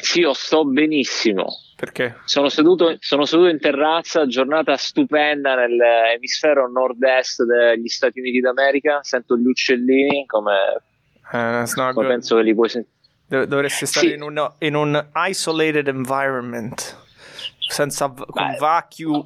[0.00, 1.46] Sì, io sto benissimo.
[1.76, 2.16] Perché?
[2.24, 9.00] Sono seduto, sono seduto in terrazza, giornata stupenda nell'emisfero nord-est degli Stati Uniti d'America.
[9.02, 10.54] Sento gli uccellini come,
[11.32, 12.06] Uh, come good.
[12.06, 12.94] penso che li puoi sentire.
[13.26, 14.12] Dov- dovresti stare Sì.
[14.14, 16.98] in, un, in un isolated environment.
[17.58, 18.56] Senza Beh.
[18.58, 19.24] vacuum,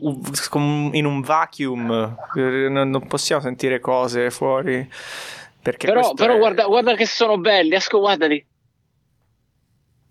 [0.51, 2.15] con- in un vacuum.
[2.35, 4.87] Non, possiamo sentire cose fuori.
[5.62, 8.45] Però, però è- guarda, guarda che sono belli, esco, guardali.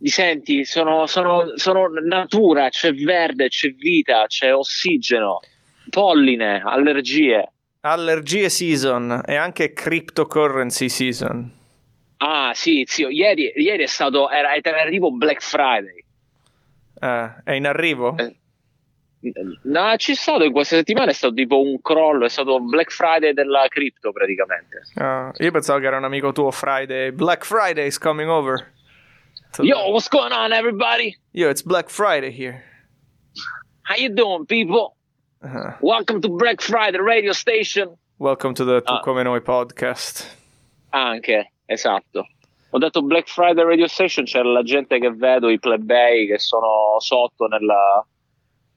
[0.04, 0.66] Li senti?
[0.66, 5.40] Sono, sono- sono natura, c'è verde, c'è vita, c'è ossigeno,
[5.90, 7.50] polline, allergie.
[7.80, 11.50] Allergie season e anche cryptocurrency season.
[12.18, 16.04] Ah, sì, zio, ieri, ieri è stato, era, era in arrivo Black Friday.
[17.00, 18.18] Eh, è in arrivo?
[18.18, 18.36] Eh,
[19.64, 23.32] No, c'è stato in questa settimana, è stato tipo un crollo, è stato Black Friday
[23.32, 24.82] della cripto praticamente.
[24.96, 27.12] Ah, io pensavo che era un amico tuo Friday.
[27.12, 28.73] Black Friday is coming over.
[29.62, 31.16] Yo, what's going on everybody?
[31.32, 32.64] Yo, it's Black Friday here.
[33.84, 34.96] How you doing people?
[35.44, 35.74] Uh-huh.
[35.82, 37.96] Welcome to Black Friday radio station.
[38.18, 39.02] Welcome to the Tu Ah.
[39.04, 40.26] Come Noi podcast.
[40.92, 42.28] Anche, esatto.
[42.72, 46.96] Ho detto Black Friday Radio Station, c'era la gente che vedo, i plebei che sono
[47.00, 48.04] sotto nella-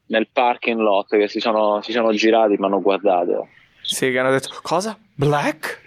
[0.07, 3.47] nel parking lot, che si sono, si sono girati e mi hanno guardato.
[3.81, 4.95] Sì, che hanno detto cosa?
[5.15, 5.81] Black?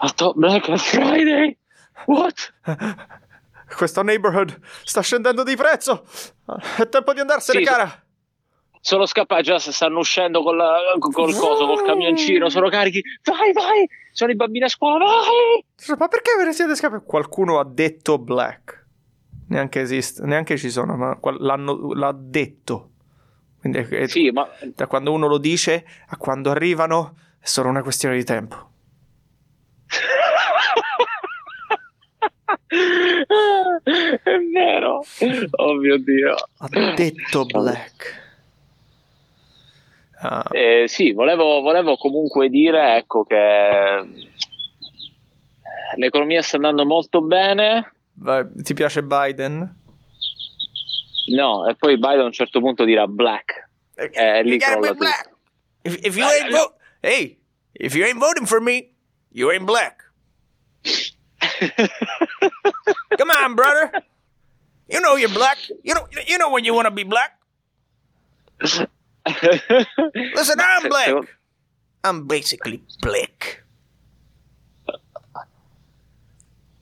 [0.00, 1.58] I thought Black Friday?
[2.06, 2.52] What?
[3.76, 6.04] Questo neighborhood sta scendendo di prezzo.
[6.76, 8.02] È tempo di andarsene, Sì, cara.
[8.80, 10.58] Sono scappati, già stanno uscendo col,
[10.98, 13.02] col coso, col camioncino, sono carichi.
[13.24, 13.88] Vai, vai!
[14.12, 15.96] Sono i bambini a scuola, vai!
[15.98, 17.04] Ma perché ve ne siete scappati?
[17.04, 18.86] Qualcuno ha detto black.
[19.48, 22.90] Neanche esiste, neanche ci sono, ma l'hanno, l'ha detto.
[23.60, 27.82] Quindi è- Sì, ma da quando uno lo dice a quando arrivano è solo una
[27.82, 28.67] questione di tempo.
[32.68, 35.04] È vero.
[35.52, 36.34] Oh mio Dio.
[36.58, 38.26] Ha detto black.
[40.20, 44.04] Ah, Eh, sì, volevo, volevo comunque dire ecco, che
[45.96, 47.92] l'economia sta andando molto bene.
[48.62, 49.76] ti piace Biden?
[51.34, 53.68] No, e poi Biden a un certo punto dirà black.
[53.94, 55.30] Eh, lì You gotta crolla be black.
[55.82, 57.38] If, if you ain't vo- hey,
[57.72, 58.92] if you ain't voting for me,
[59.30, 60.10] you ain't black.
[63.18, 63.92] Come on, brother.
[64.88, 65.58] You know you're black.
[65.82, 67.36] You know you know when you want to be black.
[70.34, 71.14] Listen, I'm black.
[72.04, 73.62] I'm basically black.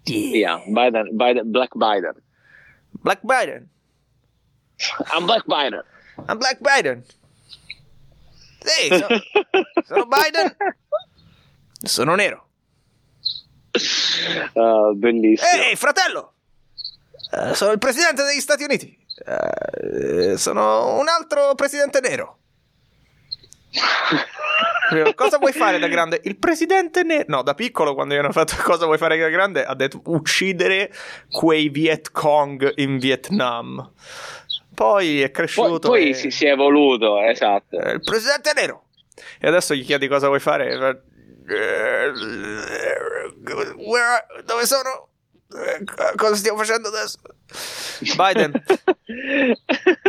[0.06, 0.60] Yeah.
[0.60, 2.14] Yeah, Biden, Biden, Black Biden.
[3.02, 3.66] Black Biden.
[5.12, 5.82] I'm Black Biden.
[6.28, 7.02] I'm Black Biden.
[8.62, 9.08] Sì, so-
[9.86, 10.54] sono Biden.
[11.84, 12.45] Sono nero.
[14.54, 15.62] Ah, bellissimo.
[15.62, 16.32] Ehi, fratello!
[17.32, 18.96] Eh, sono il presidente degli Stati Uniti.
[19.26, 22.38] Eh, sono un altro presidente nero.
[25.14, 26.20] Cosa vuoi fare da grande?
[26.24, 27.24] Il presidente nero.
[27.28, 30.92] No, da piccolo, quando gli hanno fatto cosa vuoi fare da grande, ha detto uccidere
[31.30, 33.92] quei Viet Cong in Vietnam.
[34.74, 35.88] Poi è Poi, cresciuto.
[35.88, 37.78] poi e- si, si è evoluto, esatto.
[37.78, 38.84] eh, il presidente nero.
[39.40, 41.02] E adesso gli chiedi cosa vuoi fare.
[43.46, 45.08] Eh, where are- dove sono?
[45.48, 45.84] Eh,
[46.16, 47.18] Cosa stiamo facendo adesso?
[48.16, 48.52] Biden.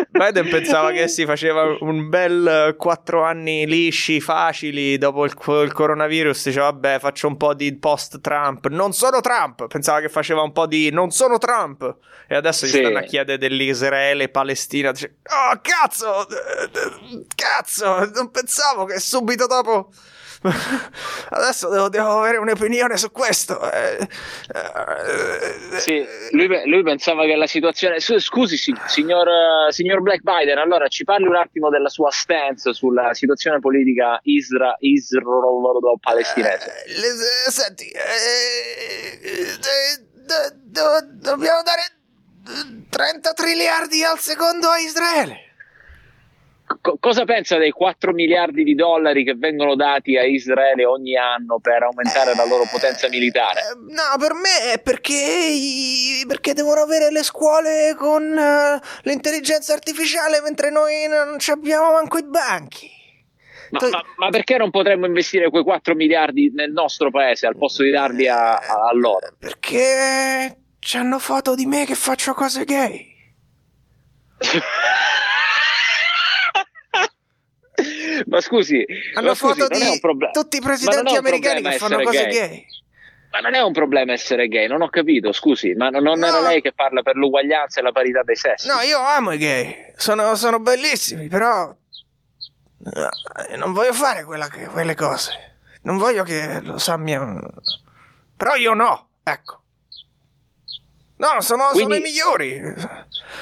[0.09, 5.33] Biden pensava che si faceva un bel 4 anni lisci, facili dopo il,
[5.63, 6.45] il coronavirus.
[6.45, 8.67] Diceva, vabbè, faccio un po' di post-Trump.
[8.67, 9.67] Non sono Trump.
[9.67, 11.97] Pensava che faceva un po' di non sono Trump.
[12.27, 12.79] E adesso gli Sì.
[12.79, 14.91] stanno a chiedere dell'Israele-Palestina.
[14.91, 16.27] Dice, oh, cazzo!
[16.29, 18.09] eh, eh, Cazzo!
[18.13, 19.91] Non pensavo che subito dopo.
[21.29, 23.59] Adesso devo, devo avere un'opinione su questo.
[23.71, 24.07] eh,
[24.53, 27.99] eh, Sì, lui, lui pensava che la situazione.
[27.99, 29.27] Scusi, si- signor,
[29.71, 34.75] signor Black Biden, allora ci parli un attimo della sua stance sulla situazione politica isra-
[34.79, 36.85] israelo-palestinese.
[36.85, 41.81] Eh, senti, eh, eh, do- do- dobbiamo dare
[42.89, 45.46] 30 triliardi al secondo a Israele.
[46.81, 51.59] Co- cosa pensa dei 4 miliardi di dollari che vengono dati a Israele ogni anno
[51.59, 53.61] per aumentare la loro potenza militare?
[53.61, 55.15] Eh, no, per me è perché,
[56.27, 62.17] perché devono avere le scuole con eh, l'intelligenza artificiale mentre noi non ci abbiamo manco
[62.17, 62.91] i banchi.
[63.69, 67.83] Ma, ma- ma perché non potremmo investire quei 4 miliardi nel nostro paese al posto
[67.83, 69.27] di darli a, a- a loro?
[69.39, 73.15] Perché c'hanno foto di me che faccio cose gay.
[78.37, 78.85] ma scusi,
[79.15, 80.31] Hanno ma scusi, foto non è un di problema.
[80.31, 82.31] tutti i presidenti americani che fanno cose gay.
[82.33, 82.65] gay.
[83.31, 86.27] Ma non è un problema essere gay, non ho capito, scusi, ma non, non No.
[86.27, 88.67] era lei che parla per l'uguaglianza e la parità dei sessi?
[88.67, 91.75] No, io amo i gay, sono, sono bellissimi, però
[93.49, 95.31] eh, non voglio fare quella che- quelle cose.
[95.81, 97.21] Non voglio che lo sa mia...
[98.35, 99.61] Però io no, ecco.
[101.17, 102.61] No, sono, sono Quindi- i migliori.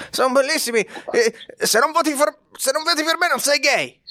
[0.09, 0.79] Sono bellissimi.
[1.11, 4.01] E se, non voti per, se non voti per me non sei gay.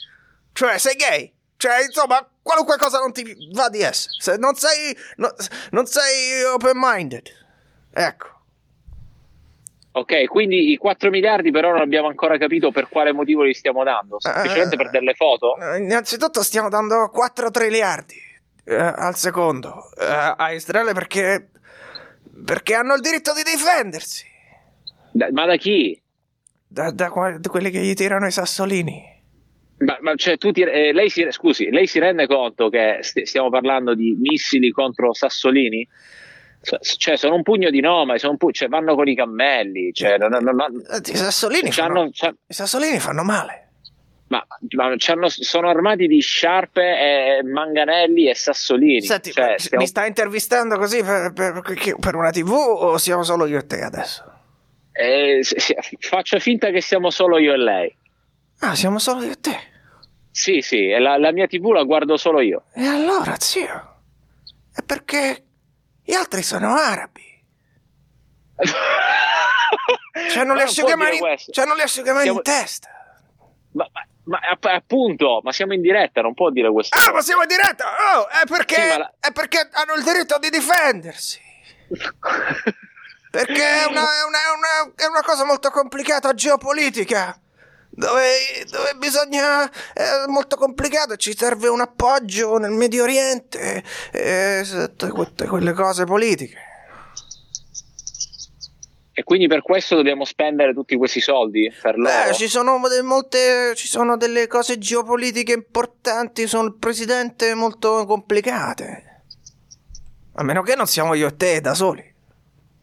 [0.55, 1.31] Cioè, sei gay.
[1.59, 3.23] Cioè, insomma, qualunque cosa non ti
[3.53, 4.15] va di essere.
[4.19, 5.35] Se non sei, no-
[5.73, 7.27] non sei open-minded.
[7.93, 8.29] Ecco.
[9.97, 13.85] Ok, quindi i 4 miliardi però non abbiamo ancora capito per quale motivo li stiamo
[13.85, 15.57] dando, semplicemente Eh, per delle foto?
[15.57, 18.21] Eh, Innanzitutto stiamo dando 4 triliardi
[18.65, 21.49] eh, al secondo eh, a Israele perché,
[22.45, 24.25] perché hanno il diritto di difendersi
[25.13, 26.03] Da- ma da chi?
[26.67, 27.09] da, da
[27.39, 29.14] da quelli che gli tirano i sassolini.
[29.85, 33.23] Ma, ma cioè, tu ti- eh, lei si, scusi, lei si rende conto che st-
[33.23, 35.87] stiamo parlando di missili contro sassolini?
[36.97, 37.81] Cioè, sono un pugno di
[38.29, 42.05] un pu- cioè, vanno con i cammelli, cioè, non- non- non- Eh, I sassolini, fanno,
[42.07, 43.69] i sassolini fanno male.
[44.29, 44.43] ma,
[44.77, 44.95] ma
[45.29, 46.81] sono armati di sciarpe,
[47.39, 49.03] e manganelli e sassolini.
[49.03, 51.61] Senti, Cioè, stiamo- mi stai intervistando così per, per-
[52.01, 54.25] per- una tv o siamo solo io e te adesso?
[54.93, 57.97] eh, se- se- faccia finta che siamo solo io e lei.
[58.61, 59.59] Ah, siamo solo io e te.
[60.37, 62.65] Sì, sì, la, la mia tv la guardo solo io.
[62.75, 64.01] E allora, zio?
[64.75, 65.45] È perché
[66.03, 67.23] gli altri sono arabi.
[70.33, 71.19] C'hanno Ma le asciugamani,
[71.53, 72.89] c'hanno le asciugamani Siamo- in testa.
[73.73, 76.99] Ma, ma- ma app- appunto, ma siamo in diretta, non può dire questo.
[76.99, 77.85] Ah, ma siamo in diretta!
[78.17, 81.41] Oh, è perché, Sì, la- è perché hanno il diritto di difendersi.
[83.35, 87.37] Perché è una, è una- è una- è una cosa molto complicata geopolitica.
[87.97, 89.71] Dove, dove bisogna.
[89.93, 93.83] È molto complicato ci serve un appoggio nel Medio Oriente.
[94.11, 96.59] E tutte, quelle cose politiche.
[99.17, 102.11] E quindi per questo dobbiamo spendere tutti questi soldi per loro.
[102.27, 103.73] Beh, ci sono molte.
[103.77, 109.23] Ci sono delle cose geopolitiche importanti sul presidente molto complicate.
[110.35, 112.14] A meno che non siamo io e te da soli.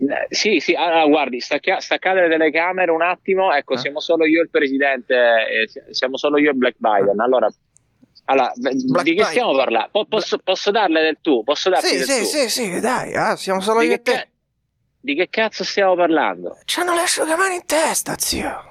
[0.02, 3.78] Eh, Sì, sì, allora guardi, stacchia- staccate le telecamere un attimo, ecco, Eh.
[3.78, 7.20] siamo solo io e il presidente, eh, si- siamo solo io e Black Biden.
[7.20, 7.48] Allora,
[8.26, 9.26] allora Black di che Biden.
[9.26, 9.90] stiamo parlando?
[9.92, 11.44] Po- posso, posso darle del tu?
[11.44, 12.26] Posso darti Sì, del sì, tu?
[12.26, 14.12] sì, sì, dai, ah, siamo solo Di io e te.
[14.14, 14.28] ca-
[15.04, 16.58] di che cazzo stiamo parlando?
[16.66, 18.70] C'hanno le asciugamani in testa, zio.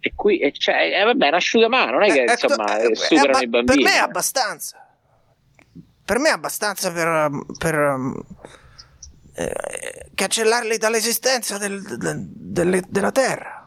[0.00, 2.94] E qui, e cioè, eh, vabbè, un asciugamano, non è che Eh, insomma eh, eh,
[2.94, 3.82] superano abba- i bambini.
[3.82, 4.86] Per me è abbastanza.
[6.02, 8.00] Per me è abbastanza per, per,
[9.48, 13.58] eh, cancellarli dall'esistenza del- del- delle- della terra.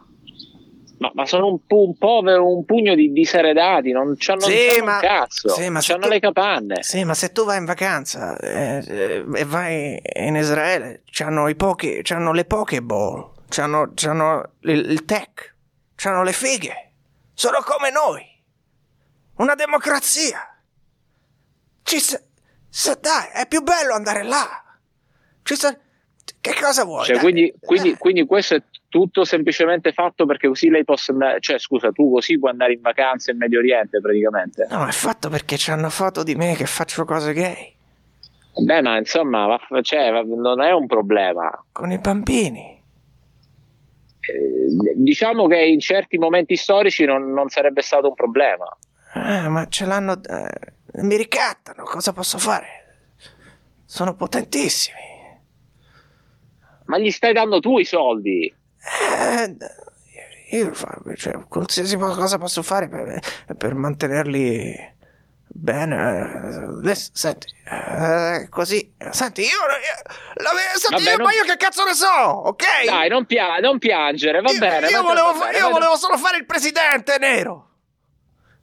[0.99, 4.83] Ma, ma sono un, pu- un povero, un pugno di diseredati, non c'hanno, Sì, c'hanno
[4.85, 6.83] ma- cazzo, sì, ma se c'hanno tu- le capanne.
[6.83, 11.55] Sì, ma se tu vai in vacanza eh, eh, e vai in Israele, c'hanno, i
[11.55, 15.55] pochi, c'hanno le Pokéball, c'hanno, c'hanno il, il tech,
[15.95, 16.91] c'hanno le fighe.
[17.33, 18.23] Sono come noi.
[19.37, 20.39] Una democrazia.
[21.83, 22.21] Ci sa,
[22.69, 24.63] sa- dai, è più bello andare là.
[25.43, 25.77] Sa,
[26.39, 27.05] che cosa vuoi?
[27.05, 31.39] Cioè, quindi, quindi- Eh, quindi questo è tutto semplicemente fatto perché così lei possa andare,
[31.39, 34.67] cioè scusa, tu così puoi andare in vacanza in Medio Oriente praticamente.
[34.69, 37.73] No, è fatto perché c'hanno foto di me che faccio cose gay.
[38.55, 41.49] Beh, ma insomma, va- cioè, va- non è un problema.
[41.71, 42.81] Con i bambini.
[44.19, 48.65] Eh, diciamo che in certi momenti storici non, non sarebbe stato un problema.
[49.15, 50.21] Eh, ma ce l'hanno.
[50.23, 52.67] eh, mi ricattano, cosa posso fare?
[53.85, 55.11] Sono potentissimi.
[56.85, 58.53] Ma gli stai dando tu i soldi.
[59.01, 59.55] Eh,
[60.57, 60.71] io
[61.15, 63.19] cioè, qualsiasi cosa posso fare per,
[63.57, 64.91] per mantenerli
[65.47, 65.95] bene.
[65.95, 68.93] eh, adesso, senti, eh, così.
[69.11, 69.47] Senti, io.
[69.47, 72.63] io- la- senti, Vabbè, io- non- ma io che cazzo ne so, ok?
[72.85, 74.87] Dai, non, pia- non piangere, va io, bene.
[74.89, 77.69] Io, volevo, fa- bene, io volevo solo fare il presidente nero.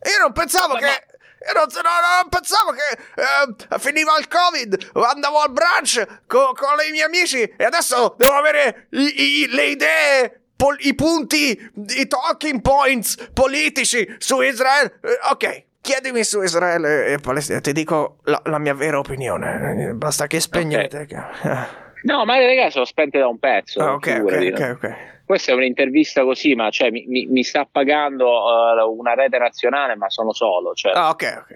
[0.03, 1.05] Io non pensavo Ma- che.
[1.47, 6.53] Io non, no, no, non pensavo che eh, finiva il covid, andavo al brunch co-
[6.55, 11.51] con i miei amici e adesso devo avere i- i- le idee, pol- i punti,
[11.97, 14.99] i talking points politici su Israele.
[15.03, 19.93] Eh, ok, chiedimi su Israele e Palestina, ti dico la, la mia vera opinione.
[19.95, 21.07] Basta che spegnete.
[22.03, 23.79] No, ma le ragazzi sono spente da un pezzo.
[23.81, 24.97] Ah, ok, ok, ok, no?
[25.31, 29.95] Questa è un'intervista così, ma cioè, mi, mi- mi sta pagando eh, una rete nazionale,
[29.95, 30.75] ma sono solo.
[30.75, 30.91] Cioè.
[30.93, 31.55] Ah, ok, ok.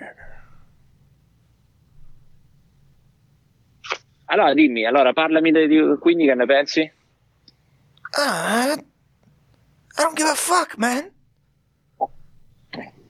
[4.27, 6.93] Allora dimmi, allora parlami di, di- quindi che ne pensi?
[8.17, 8.77] Ah, I
[9.97, 11.13] don't give a fuck, man.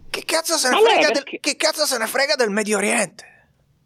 [0.09, 2.79] Che cazzo se ne Allora, frega del, perché- che cazzo se ne frega del Medio
[2.79, 3.27] Oriente?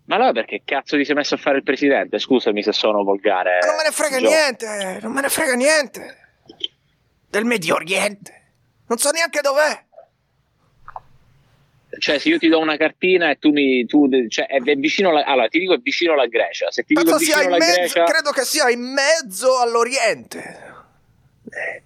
[0.04, 2.20] Ma allora perché cazzo ti sei messo a fare il presidente?
[2.20, 3.58] Scusami se sono volgare.
[3.62, 4.28] Ma non me ne frega Gio.
[4.28, 6.22] niente, non me ne frega niente.
[7.30, 8.52] Del Medio Oriente.
[8.86, 9.84] Non so neanche dov'è.
[11.98, 13.84] Cioè, se io ti do una cartina e tu mi.
[13.86, 16.70] Tu, cioè, è, è vicino la, allora, ti dico è vicino alla Grecia.
[16.70, 18.04] Se ti dico Penso sia vicino in alla mezzo, Grecia.
[18.04, 20.66] credo che sia in mezzo all'Oriente.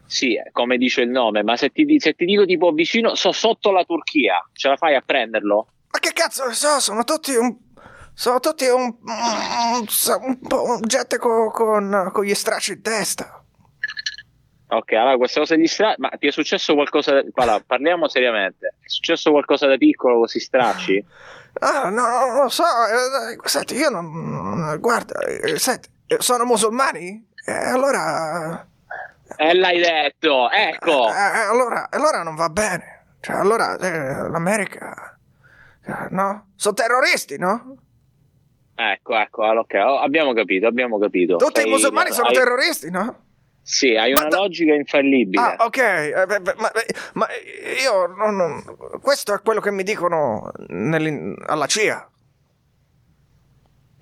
[0.07, 3.33] Sì, eh, come dice il nome, ma se ti, se ti dico tipo vicino, so
[3.33, 5.69] sotto la Turchia, ce la fai a prenderlo?
[5.91, 7.57] Ma che cazzo ne so, sono tutti un...
[8.15, 8.83] Sono tutti un...
[8.83, 9.87] un,
[10.21, 13.42] un po' gente co- con, con gli stracci in testa.
[14.73, 15.95] Ok, allora questa cosa di stra...
[15.99, 17.23] Ma ti è successo qualcosa...
[17.35, 18.77] Allora, parliamo seriamente.
[18.81, 21.05] È successo qualcosa da piccolo così stracci?
[21.61, 22.63] Ah, no, non lo so.
[22.65, 24.79] eh, senti, io non...
[24.81, 27.29] Guarda, eh, senti, eh, sono musulmani?
[27.45, 28.67] Eh, allora...
[29.37, 31.07] E l'hai detto, ecco!
[31.07, 33.17] Allora, allora non va bene.
[33.21, 35.19] Cioè, allora l'America...
[35.85, 36.53] eh, no?
[36.57, 37.77] Sono terroristi, no?
[38.75, 41.37] Ecco, ecco, allora, ok, oh, abbiamo capito, abbiamo capito.
[41.37, 43.25] Tutti i Sei- musulmani sono terroristi, no?
[43.65, 45.41] Sì, hai Ma una da- logica infallibile.
[45.41, 46.71] Ah, ok, eh, beh, beh, ma,
[47.15, 47.27] ma
[47.81, 48.65] io non, non-
[49.01, 50.51] Questo è quello che mi dicono
[51.47, 52.09] alla CIA.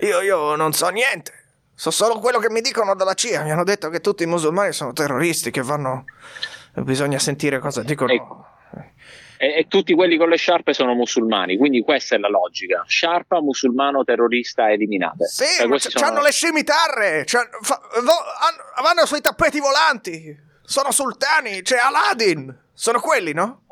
[0.00, 1.32] Io, io non so niente.
[1.74, 3.42] So solo quello che mi dicono dalla CIA.
[3.42, 6.04] Mi hanno detto che tutti i musulmani sono terroristi, che vanno...
[6.74, 8.12] Bisogna sentire cosa dicono.
[8.12, 8.46] Ecco.
[9.42, 12.84] E, e tutti quelli con le sciarpe sono musulmani, quindi questa è la logica.
[12.86, 15.24] Sciarpa, musulmano, terrorista, eliminate.
[15.28, 17.22] Sì, Cioè, c- sono- c'hanno le scimitarre.
[17.24, 20.36] c'han- fa- vo- hanno- vanno sui tappeti volanti.
[20.62, 21.62] Sono sultani.
[21.62, 22.54] C'è Aladdin.
[22.74, 23.62] Sono quelli, no?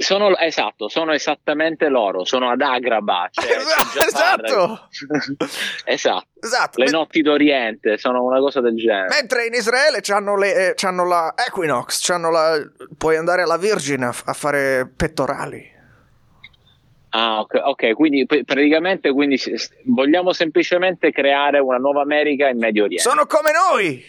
[0.00, 3.28] Sono, esatto, sono esattamente loro, sono ad Agraba.
[3.30, 3.44] Cioè.
[4.10, 4.88] Esatto.
[5.84, 6.26] esatto.
[6.42, 6.82] Esatto.
[6.82, 9.08] Le notti d'Oriente sono una cosa del genere.
[9.08, 12.58] Mentre in Israele c'hanno, le, eh, c'hanno la Equinox, c'hanno la,
[12.96, 15.78] puoi andare alla Virgin a, a fare pettorali.
[17.10, 19.38] Ah, ok, ok, quindi praticamente quindi
[19.84, 23.08] vogliamo semplicemente creare una nuova America in Medio Oriente.
[23.08, 24.04] Sono come noi!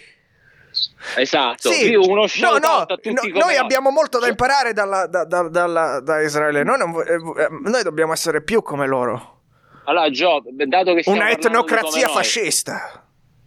[1.18, 5.06] Esatto, Sì, uno no, no, out a tutti no, noi abbiamo molto da imparare dalla-
[5.08, 6.64] da, da- dalla- da Israele.
[6.64, 9.40] Noi, non eh, eh, noi dobbiamo essere più come loro.
[9.86, 13.04] Allora, Gio, dato che Una etnocrazia fascista.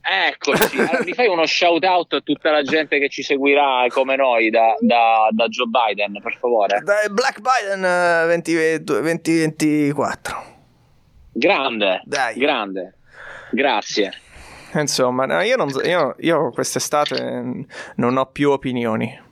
[0.07, 4.17] Eccoci, allora, mi fai uno shout out a tutta la gente che ci seguirà come
[4.17, 6.81] noi da, da- da Joe Biden, per favore.
[6.83, 10.45] Da Black Biden eh, 20 2024.
[11.33, 12.35] Grande, Dai.
[12.39, 12.95] grande,
[13.51, 14.13] grazie.
[14.81, 17.63] Insomma, no, io, non, io, io quest'estate mm,
[17.97, 19.23] non ho più opinioni.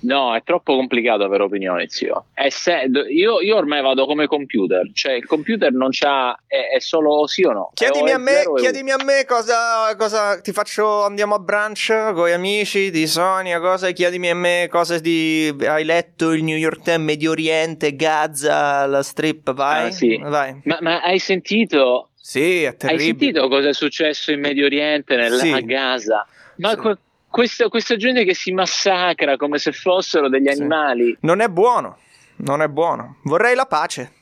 [0.00, 2.26] No, è troppo complicato avere opinioni, zio.
[2.48, 7.26] Se- io, io ormai vado come computer, cioè il computer non c'ha, è, è solo
[7.26, 7.70] sì o no.
[7.74, 11.04] Chiedimi a me, chiedimi a me cosa, cosa ti faccio.
[11.04, 13.60] Andiamo a brunch con gli amici di Sonia.
[13.60, 15.54] Cosa, chiedimi a me cosa di.
[15.60, 19.52] Hai letto il New York Times, Medio Oriente, Gaza, la strip?
[19.52, 19.86] Vai.
[19.86, 20.18] Ah, sì.
[20.18, 20.60] Vai.
[20.64, 23.04] Ma, ma hai sentito Sì, è Hai terribile.
[23.08, 25.50] sentito cosa è successo in Medio Oriente, nel- Sì.
[25.50, 26.24] a Gaza?
[26.58, 26.76] Ma Sì.
[26.76, 26.98] que-
[27.28, 30.60] questa, questa gente che si massacra come se fossero degli Sì.
[30.60, 31.16] animali.
[31.22, 31.98] Non è buono.
[32.36, 33.16] Non è buono.
[33.24, 34.12] Vorrei la pace.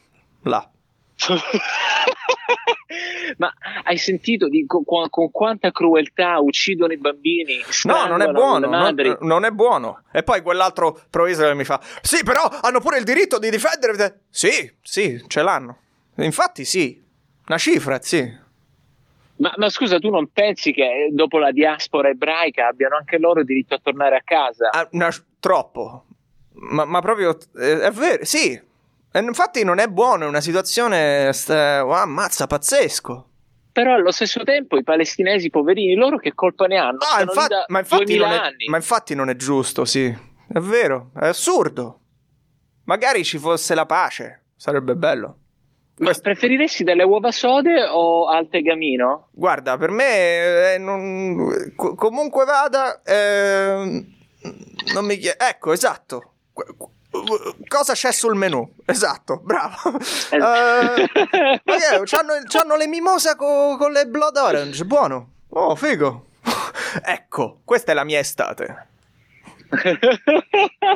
[0.44, 0.66] Là.
[3.36, 3.52] Ma
[3.84, 7.60] hai sentito di- con, con quanta crueltà uccidono i bambini?
[7.84, 8.66] No, non è buono.
[8.68, 10.02] Non, non è buono.
[10.12, 14.22] E poi quell'altro pro Israele mi fa: Sì, però hanno pure il diritto di difendere.
[14.30, 15.78] Sì, sì, ce l'hanno.
[16.16, 17.00] Infatti, sì.
[17.50, 18.32] Una cifra, sì.
[19.38, 23.74] Ma, ma scusa, tu non pensi che dopo la diaspora ebraica abbiano anche loro diritto
[23.74, 24.68] a tornare a casa?
[24.70, 26.04] Ah, una- troppo.
[26.52, 28.52] Ma, ma proprio eh, è vero, sì.
[28.52, 33.28] E infatti non è buono, è una situazione sta- oh, ammazza pazzesco.
[33.72, 36.98] Però allo stesso tempo i palestinesi poverini, loro che colpa ne hanno?
[36.98, 40.06] Ah, da ma, infatti 2000 non è, ma infatti non è giusto, sì.
[40.06, 41.98] È vero, è assurdo.
[42.84, 45.39] Magari ci fosse la pace, sarebbe bello.
[46.00, 49.28] Ma preferiresti delle uova sode o al tegamino?
[49.32, 54.04] Guarda, per me eh, non- co- comunque vada, eh,
[54.94, 55.36] non mi chiede.
[55.38, 56.32] Ecco, esatto.
[57.66, 58.66] Cosa c'è sul menù?
[58.84, 59.74] Esatto, bravo.
[60.30, 65.30] Eh, ma che, c'hanno, c'hanno le mimosa co- con le blood orange, buono.
[65.50, 66.26] Oh, figo.
[67.04, 68.86] ecco, questa è la mia estate.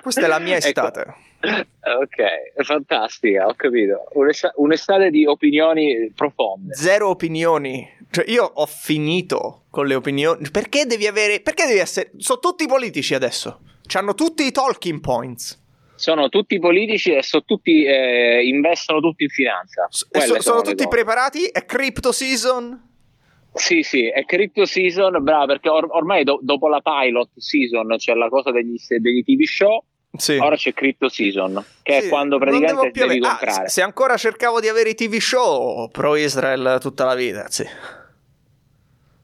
[0.03, 1.15] Questa è la mia Ecco.
[2.03, 4.05] ok, fantastica, ho capito.
[4.13, 6.75] Un'esta- un'estate di opinioni profonde.
[6.75, 7.87] Zero opinioni.
[8.11, 10.49] Cioè, io ho finito con le opinioni.
[10.51, 11.41] Perché devi avere.
[11.41, 12.13] Perché devi essere.
[12.19, 13.61] Sono tutti politici adesso.
[13.87, 15.61] C'hanno tutti i talking points.
[15.97, 19.87] Sono tutti politici e sono tutti, eh, investono tutti in finanza.
[19.91, 20.07] So-
[20.41, 21.47] sono le tutti preparati?
[21.47, 22.93] È crypto season?
[23.53, 28.13] Sì, sì, è crypto season, bravo, perché or- ormai do- dopo la pilot season c'è
[28.15, 29.85] la cosa degli, degli TV show,
[30.17, 30.37] Sì.
[30.37, 33.69] ora c'è Crypto Season, che Sì, è quando praticamente più devi ah, comprare.
[33.69, 37.67] se ancora cercavo di avere i TV show pro Israel tutta la vita, sì.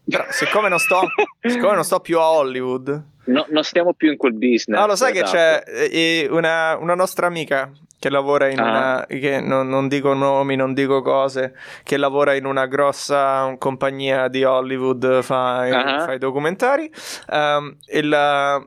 [0.09, 1.03] Però siccome non sto,
[1.41, 4.67] siccome non sto più a Hollywood, No, non stiamo più in quel business.
[4.81, 5.37] no, lo sai che esatto.
[5.37, 8.65] c'è eh, una, una nostra amica che lavora in Ah.
[8.69, 11.55] una, che non, non dico nomi, non dico cose,
[11.85, 16.05] che lavora in una grossa compagnia di Hollywood, fa, Ah.
[16.07, 16.91] fa i documentari.
[17.29, 18.67] ehm, e la-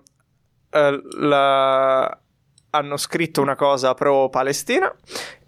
[0.73, 2.17] eh, la-
[2.71, 4.93] hanno scritto una cosa pro Palestina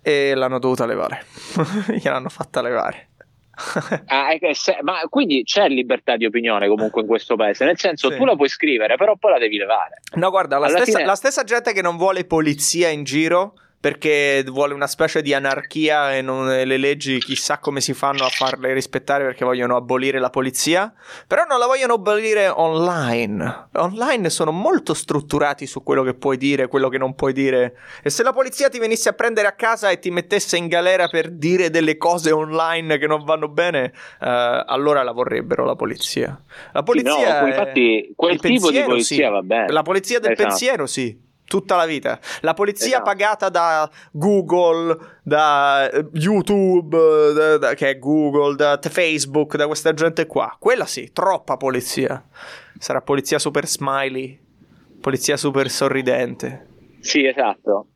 [0.02, 1.26] e l'hanno dovuta levare.
[1.90, 3.10] Gliel'hanno fatta levare.
[4.08, 8.18] Ah, se- ma quindi c'è libertà di opinione comunque in questo paese, nel senso Sì.
[8.18, 10.02] tu la puoi scrivere, però poi la devi levare.
[10.16, 13.54] No, guarda, la stessa, fine- la stessa gente che non vuole polizia in giro
[13.86, 18.30] perché vuole una specie di anarchia e, non- le leggi chissà come si fanno a
[18.30, 20.92] farle rispettare perché vogliono abolire la polizia,
[21.28, 23.68] però non la vogliono abolire online.
[23.74, 27.76] Online sono molto strutturati su quello che puoi dire, quello che non puoi dire.
[28.02, 31.08] E se la polizia ti venisse a prendere a casa e ti mettesse in galera
[31.08, 36.42] per dire delle cose online che non vanno bene, eh, allora la vorrebbero la polizia.
[36.72, 39.32] La polizia Sì, no, infatti quel tipo di pensiero, polizia sì.
[39.32, 39.72] va bene.
[39.72, 40.48] La polizia del Esatto.
[40.48, 41.25] pensiero, sì.
[41.48, 42.20] Tutta la vita.
[42.42, 43.04] La polizia Esatto.
[43.04, 49.68] pagata da Google, da eh, YouTube, eh, da- da- che è Google, da Facebook, da
[49.68, 50.56] questa gente qua.
[50.60, 52.24] Quella sì, troppa polizia.
[52.80, 54.40] Sarà polizia super smiley,
[55.00, 56.68] polizia super sorridente.
[57.00, 57.88] Sì, esatto.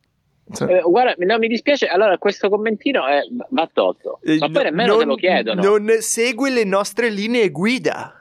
[0.52, 0.64] Sì.
[0.64, 4.62] Eh, guarda, no, mi dispiace, allora questo commentino è- va tolto, Eh, ma poi no-
[4.70, 5.62] nemmeno te lo chiedono.
[5.62, 8.14] Non segue le nostre linee guida.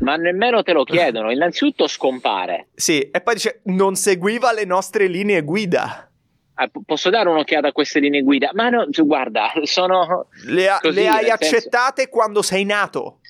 [0.00, 1.30] Ma nemmeno te lo chiedono.
[1.32, 2.68] Innanzitutto scompare.
[2.74, 6.10] Sì, e poi dice non seguiva le nostre linee guida.
[6.54, 8.50] P- posso dare un'occhiata a queste linee guida?
[8.52, 10.26] Ma no, guarda, sono.
[10.44, 13.20] Le, ha- Così, le hai nel senso- accettate quando sei nato.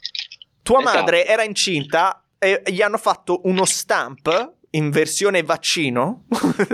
[0.63, 0.99] Tua Esatto.
[0.99, 6.25] madre era incinta e gli hanno fatto uno stamp in versione vaccino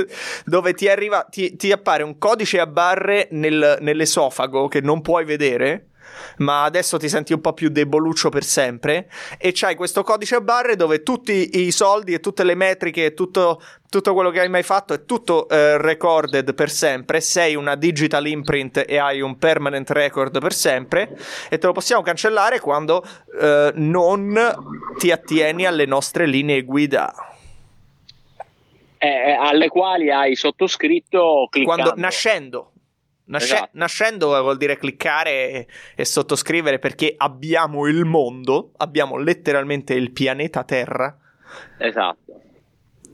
[0.45, 5.25] dove ti, arriva, ti, ti appare un codice a barre nel- nell'esofago che non puoi
[5.25, 5.89] vedere.
[6.39, 9.09] Ma adesso ti senti un po' più deboluccio per sempre.
[9.39, 13.15] E c'hai questo codice a barre dove tutti i soldi e tutte le metriche e
[13.15, 17.21] tutto, tutto quello che hai mai fatto è tutto eh, recorded per sempre.
[17.21, 21.17] Sei una digital imprint e hai un permanent record per sempre.
[21.49, 23.05] E te lo possiamo cancellare quando
[23.41, 24.35] eh, non
[24.99, 27.15] ti attieni alle nostre linee guida.
[29.07, 31.83] eh, alle quali hai sottoscritto cliccando.
[31.83, 32.71] Quando nascendo.
[33.29, 33.71] Nasce- Esatto.
[33.73, 40.63] Nascendo vuol dire cliccare e, e sottoscrivere perché abbiamo il mondo, abbiamo letteralmente il pianeta
[40.65, 41.17] Terra
[41.79, 42.41] Esatto.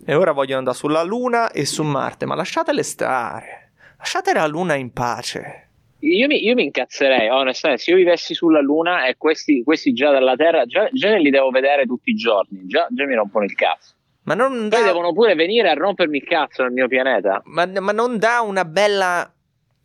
[0.05, 4.75] e ora vogliono andare sulla Luna e su Marte, ma lasciatele stare, lasciate la Luna
[4.75, 5.69] in pace.
[6.01, 10.11] Io mi, io mi incazzerei, onestamente, se io vivessi sulla Luna e questi, questi già
[10.11, 13.55] dalla Terra, già, già li devo vedere tutti i giorni, già, già mi rompono il
[13.55, 13.95] cazzo.
[14.25, 17.41] Ma non Poi devono pure venire a rompermi il cazzo nel mio pianeta.
[17.47, 19.32] ma, ma non dà una bella...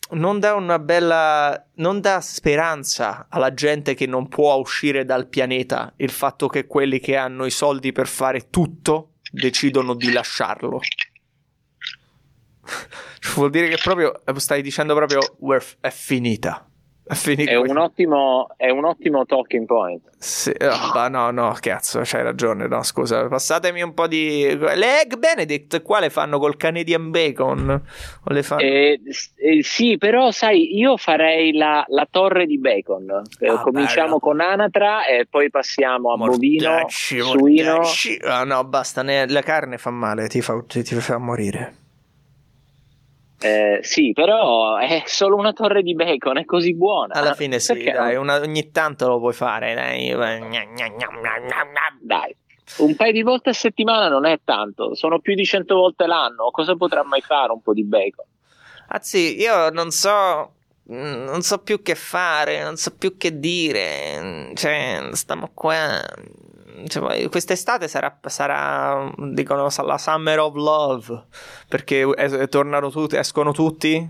[0.10, 1.68] Non dà una bella.
[1.76, 7.00] Non dà speranza alla gente che non può uscire dal pianeta il fatto che quelli
[7.00, 10.80] che hanno i soldi per fare tutto decidono di lasciarlo.
[13.36, 16.67] Vuol dire che proprio stai dicendo proprio "We're f- è finita.
[17.08, 20.02] È un ottimo, è un ottimo talking point.
[20.20, 20.52] Sì,
[20.94, 22.68] bah, no, no, cazzo, c'hai ragione.
[22.68, 24.58] No, scusa, passatemi un po' di.
[24.58, 27.70] Le Egg Benedict qua le fanno col Canadian Bacon.
[28.24, 28.62] O le fanno.
[28.62, 29.00] Eh,
[29.36, 33.22] eh, sì, però sai, io farei la, la torre di bacon.
[33.40, 34.20] Eh, Ah, Cominciamo bello.
[34.20, 37.82] con anatra e poi passiamo a bovino, Mortacci, suino.
[38.24, 39.02] Ah, no, basta.
[39.04, 41.86] ne- la carne fa male, ti fa, ti, ti fa morire.
[43.40, 47.14] Eh, sì, però è solo una torre di bacon, è così buona.
[47.14, 49.74] Alla fine sì, dai, una- ogni tanto lo puoi fare.
[49.76, 50.12] Dai.
[52.02, 52.36] Dai,
[52.78, 56.50] un paio di volte a settimana non è tanto, sono più di cento volte l'anno.
[56.52, 58.26] Cosa potrà mai fare un po' di bacon?
[58.90, 60.52] Anzi, io non so.
[60.90, 64.52] Non so più che fare, non so più che dire.
[64.56, 66.02] Cioè, stiamo qua.
[66.86, 71.24] Cioè, poi quest'estate sarà, sarà, dicono, la Summer of Love.
[71.68, 74.10] Perché es- tornano tutti, escono tutti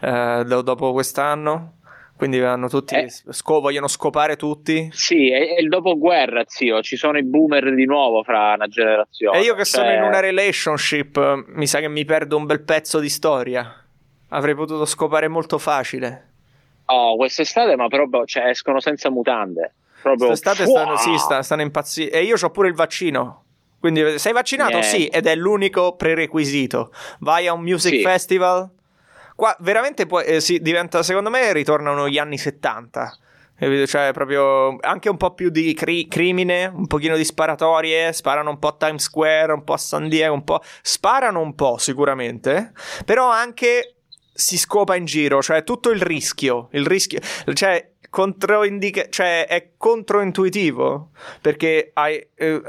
[0.00, 1.74] eh, do- dopo quest'anno.
[2.16, 3.08] Quindi vanno tutti, Eh.
[3.08, 4.88] sco- vogliono scopare tutti.
[4.92, 6.82] Sì, è, è il dopoguerra, zio.
[6.82, 9.38] Ci sono i boomer di nuovo fra una generazione.
[9.38, 12.62] E io che Cioè, sono in una relationship, mi sa che mi perdo un bel
[12.62, 13.72] pezzo di storia.
[14.30, 16.24] Avrei potuto scopare molto facile.
[16.86, 19.74] Oh, quest'estate, ma proprio cioè, escono senza mutande.
[20.02, 22.12] Proprio Quest'estate stanno, sì, sta- stanno impazzendo.
[22.12, 23.44] E io ho pure il vaccino.
[23.80, 24.70] Quindi sei vaccinato?
[24.78, 24.88] Niente.
[24.88, 26.92] Sì, ed è l'unico prerequisito.
[27.20, 28.02] Vai a un music Sì.
[28.02, 28.68] festival.
[29.36, 33.16] Qua veramente poi, eh, sì, diventa, secondo me, ritornano gli anni 70.
[33.56, 33.86] Capito?
[33.86, 38.12] Cioè, proprio anche un po' più di cri- crimine, un pochino di sparatorie.
[38.12, 40.60] Sparano un po' a Times Square, un po' a San Diego, un po'.
[40.82, 42.72] Sparano un po' sicuramente.
[43.04, 43.94] Però anche
[44.32, 46.68] si scopa in giro, cioè tutto il rischio.
[46.72, 47.18] Il rischio.
[47.52, 52.62] Cioè, controindica- cioè è controintuitivo perché hai, eh, eh,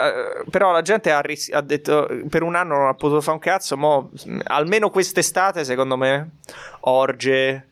[0.49, 3.41] però la gente ha, ris- ha, detto per un anno non ha potuto fare un
[3.41, 4.11] cazzo mo,
[4.45, 6.31] almeno quest'estate secondo me
[6.81, 7.67] orge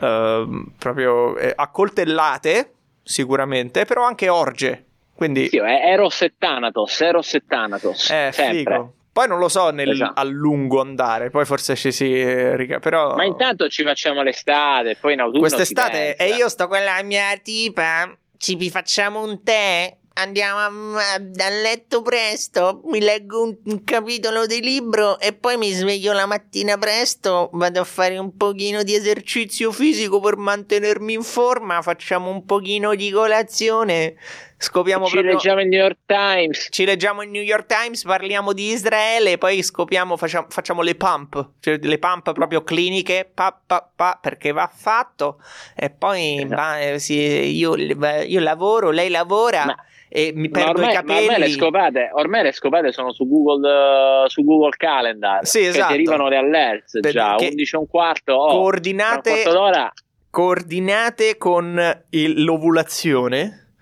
[0.00, 8.30] eh, proprio eh, accoltellate sicuramente però anche orge quindi sì, ero settanatos ero settanatos eh,
[8.32, 8.94] sempre figo.
[9.16, 10.20] Poi non lo so nel, esatto.
[10.20, 13.16] a lungo andare, poi forse ci si rica, però...
[13.16, 17.34] Ma intanto ci facciamo l'estate, poi in autunno Quest'estate, e io sto con la mia
[17.42, 23.84] tipa, ci facciamo un tè, andiamo a, a, dal letto presto, mi leggo un, un,
[23.84, 28.82] capitolo di libro e poi mi sveglio la mattina presto, vado a fare un pochino
[28.82, 34.16] di esercizio fisico per mantenermi in forma, facciamo un pochino di colazione,
[34.58, 35.34] Scopriamo ci proprio...
[35.34, 36.68] leggiamo il New York Times.
[36.70, 41.50] Ci leggiamo il New York Times, parliamo di Israele, poi scopriamo, facciamo, facciamo le pump,
[41.60, 45.42] cioè le pump proprio cliniche, pa, pa, pa, perché va fatto.
[45.74, 46.54] E poi esatto.
[46.54, 49.66] va, eh, sì, io, io, lavoro, lei lavora.
[49.66, 49.76] Ma,
[50.16, 51.26] e mi perdo ormai, i capelli.
[51.26, 55.46] ormai le, scopate, ormai le scopate sono su Google, uh, su Google Calendar.
[55.46, 55.88] Sì, esatto.
[55.88, 58.32] Che arrivano le alerts già, 11 e un quarto.
[58.32, 59.92] Oh, coordinate, un quarto d'ora.
[60.30, 63.72] coordinate con il, l'ovulazione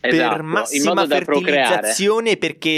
[0.00, 2.70] esatto, per massima fertilizzazione perché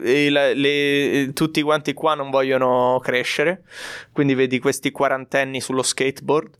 [0.00, 3.64] eh, le, le, tutti quanti qua non vogliono crescere
[4.12, 6.58] quindi vedi questi quarantenni sullo skateboard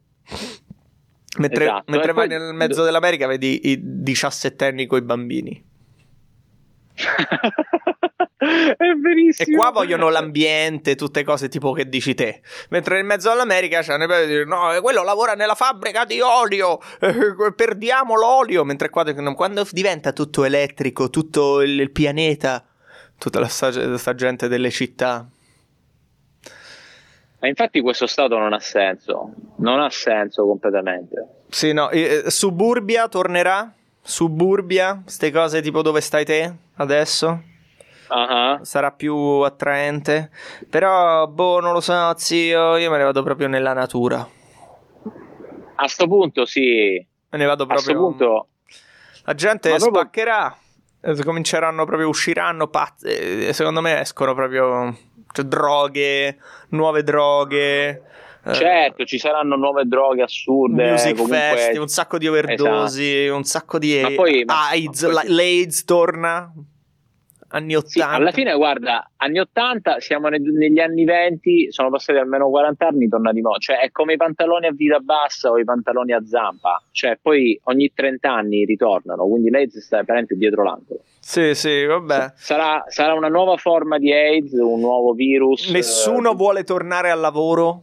[1.39, 1.85] mentre, esatto.
[1.93, 2.39] mentre vai poi...
[2.39, 5.73] nel mezzo dell'America vedi i diciassettenni con i bambini
[8.37, 9.53] è verissimo.
[9.53, 12.41] E qua vogliono l'ambiente, tutte cose tipo che dici te.
[12.71, 17.53] Mentre in mezzo all'America c'hanno per dire: no, quello lavora nella fabbrica di olio, eh,
[17.55, 18.65] perdiamo l'olio.
[18.65, 19.05] Mentre qua,
[19.35, 22.65] quando diventa tutto elettrico, tutto il, il pianeta,
[23.19, 25.29] tutta la sta gente delle città.
[27.41, 31.43] Ma infatti questo stato non ha senso, non ha senso completamente.
[31.51, 33.71] Sì, no, eh, Suburbia tornerà?
[34.07, 37.43] Suburbia, queste cose tipo dove stai te adesso?
[38.11, 38.63] Uh-huh.
[38.63, 40.31] Sarà più attraente.
[40.69, 42.77] Però, boh, non lo so, zio.
[42.77, 44.29] Io me ne vado proprio nella natura.
[45.77, 47.05] A sto punto, sì.
[47.31, 47.91] Me ne vado proprio.
[47.91, 48.49] A sto punto.
[49.25, 49.91] La gente proprio...
[49.91, 50.57] spaccherà.
[51.25, 53.55] Cominceranno proprio, usciranno pazze.
[53.55, 54.95] Secondo me escono proprio.
[55.33, 56.37] Cioè, droghe,
[56.69, 58.03] nuove droghe.
[58.47, 60.91] Eh, certo, ci saranno nuove droghe assurde.
[60.91, 61.37] Music comunque...
[61.37, 63.37] fest, un sacco di overdosi, esatto.
[63.37, 65.03] un sacco di ma poi, AIDS.
[65.05, 65.35] Ma poi...
[65.35, 66.53] L'AIDS torna
[67.55, 67.89] anni 80.
[67.89, 72.87] Sì, alla fine, guarda, anni 80, siamo ne- negli anni 20, sono passati almeno 40
[72.87, 73.59] anni, torna di nuovo.
[73.59, 76.83] Cioè, è come i pantaloni a vita bassa o i pantaloni a zampa.
[76.91, 81.01] Cioè, poi ogni 30 anni ritornano, quindi l'AIDS sta veramente dietro l'angolo.
[81.21, 82.33] Sì, sì, vabbè.
[82.37, 85.71] Sarà, sarà, una nuova forma di AIDS, un nuovo virus.
[85.71, 86.35] Nessuno eh...
[86.35, 87.83] vuole tornare al lavoro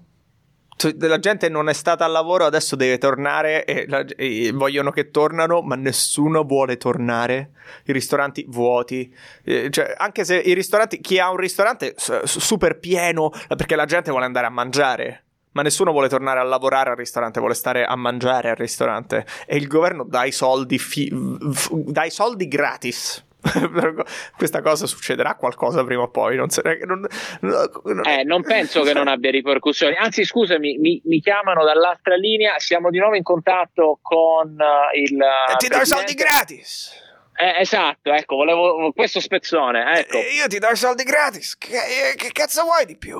[1.00, 5.12] la gente non è stata al lavoro, adesso deve tornare e, la, e, vogliono che
[5.12, 7.52] tornano, ma nessuno vuole tornare.
[7.86, 9.14] I ristoranti vuoti.
[9.44, 14.12] Eh, cioè, anche se i ristoranti, chi ha un ristorante super pieno, perché la gente
[14.12, 15.26] vuole andare a mangiare.
[15.54, 19.26] Ma nessuno vuole tornare a lavorare al ristorante, vuole stare a mangiare al ristorante.
[19.46, 21.12] E il governo dà i soldi, fi-
[21.52, 23.26] f- dà i soldi gratis
[24.38, 26.36] questa cosa succederà qualcosa prima o poi.
[26.36, 27.06] Non, se, non,
[27.42, 29.96] non, eh, non penso che non abbia ripercussioni.
[29.96, 32.54] Anzi, scusami, mi, mi, chiamano dall'altra linea.
[32.58, 35.20] Siamo di nuovo in contatto con uh, il.
[35.20, 37.00] E ti do i soldi gratis.
[37.36, 40.00] Eh, esatto, ecco, volevo questo spezzone.
[40.00, 40.18] Ecco.
[40.18, 41.58] Eh, io ti do i soldi gratis.
[41.58, 41.74] Che,
[42.12, 43.18] eh, che cazzo vuoi di più?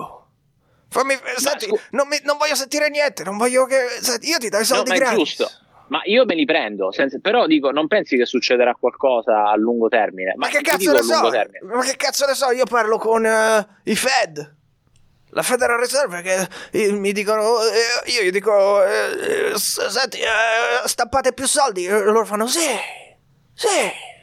[0.90, 3.24] Fammi, senti, scu- non, mi, non, voglio sentire niente.
[3.24, 3.88] Non voglio che.
[4.22, 5.18] Io ti do i soldi no, gratis.
[5.18, 5.50] Giusto.
[5.92, 9.90] Ma io me li prendo, senza, però dico, non pensi che succederà qualcosa a lungo
[9.90, 10.34] termine?
[10.38, 11.30] Ma, ma che cazzo ne so?
[11.64, 12.50] Ma che cazzo ne so?
[12.52, 14.56] Io parlo con uh, i Fed.
[15.32, 21.46] La Federal Reserve che mi dicono, eh, io gli dico, eh, senti, eh, stampate più
[21.46, 21.86] soldi.
[21.88, 22.70] Loro fanno, sì,
[23.54, 23.68] sì.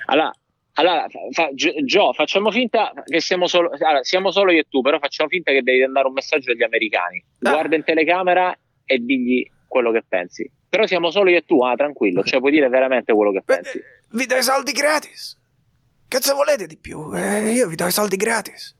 [0.06, 0.32] Allora,
[0.72, 4.98] allora fa, Gio, facciamo finta che siamo solo, allora, siamo solo io e tu, però
[4.98, 7.22] facciamo finta che devi mandare un messaggio agli americani.
[7.42, 7.50] Ah.
[7.50, 10.50] Guarda in telecamera e digli quello che pensi.
[10.68, 13.80] Però siamo solo io e tu, ah, tranquillo, cioè puoi dire veramente quello che pensi.
[14.10, 15.36] Vi do i soldi gratis.
[16.08, 17.14] Cazzo volete di più?
[17.14, 18.76] Eh, io vi do i soldi gratis.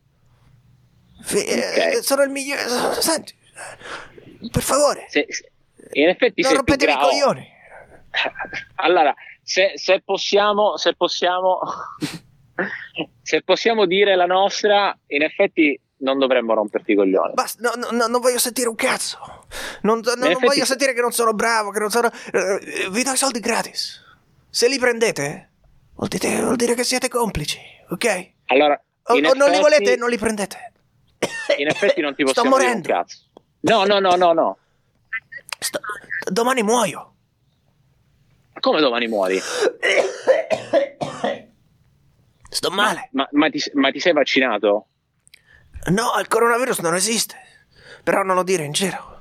[1.31, 1.97] Vi, eh, okay.
[1.97, 2.61] eh, sono il migliore.
[2.99, 3.33] Senti,
[4.51, 5.05] per favore.
[5.09, 5.51] Se, se,
[5.93, 7.57] in effetti non rompetevi i coglioni.
[8.81, 11.59] Allora, se, se possiamo, se possiamo,
[13.21, 17.33] se possiamo dire la nostra, in effetti non dovremmo romperti i coglioni.
[17.33, 19.17] Basta, no, no, non voglio sentire un cazzo.
[19.81, 22.07] Non, no, non voglio sentire che non sono bravo, che non sono...
[22.33, 24.01] Uh, vi do i soldi gratis.
[24.49, 25.51] Se li prendete,
[25.95, 27.59] vuol dire, vuol dire che siete complici,
[27.89, 28.31] ok?
[28.47, 30.73] Allora, O, o non li effetti- volete, non li prendete.
[31.57, 32.93] In effetti non ti Sto possiamo dire un morendo.
[32.93, 33.17] cazzo.
[33.61, 34.57] No, no, no, no, no.
[35.59, 35.79] Sto-
[36.31, 37.13] domani muoio.
[38.59, 39.39] Come domani muori?
[42.49, 43.09] Sto male.
[43.11, 44.87] Ma, ma ti, ma ti sei vaccinato?
[45.87, 47.35] No, il coronavirus non esiste.
[48.03, 49.17] Però non lo dire in giro.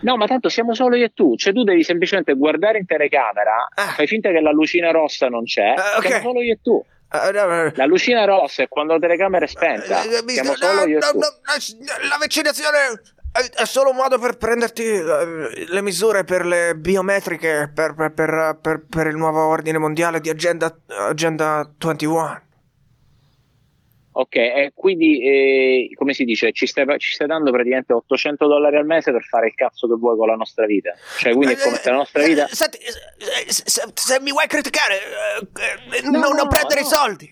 [0.00, 1.36] No, ma tanto siamo solo io e tu.
[1.36, 3.88] Cioè, tu devi semplicemente guardare in telecamera, Ah.
[3.88, 5.74] fai finta che la lucina rossa non c'è.
[5.76, 6.06] Ah, ok.
[6.06, 6.84] Siamo solo io e tu.
[7.12, 10.02] Eh, no, no, La lucina rossa è quando la telecamera è spenta.
[10.24, 11.18] Mi- Siamo no, solo io e no, tu.
[11.18, 12.78] la vaccinazione
[13.32, 14.82] è, è solo un modo per prenderti
[15.68, 20.30] le misure per le biometriche per, per- per- per- per il nuovo ordine mondiale di
[20.30, 20.74] Agenda,
[21.08, 22.40] Agenda 21.
[24.14, 28.76] Ok, e quindi, eh, come si dice, ci stai, ci stai dando praticamente 800 dollari
[28.76, 30.92] al mese per fare il cazzo che vuoi con la nostra vita.
[31.18, 32.44] Cioè, quindi è come se la nostra vita...
[32.44, 36.86] Eh, senti, eh, se, se- mi vuoi criticare, eh, eh, No, non, no, prendere no.
[36.86, 37.30] i soldi.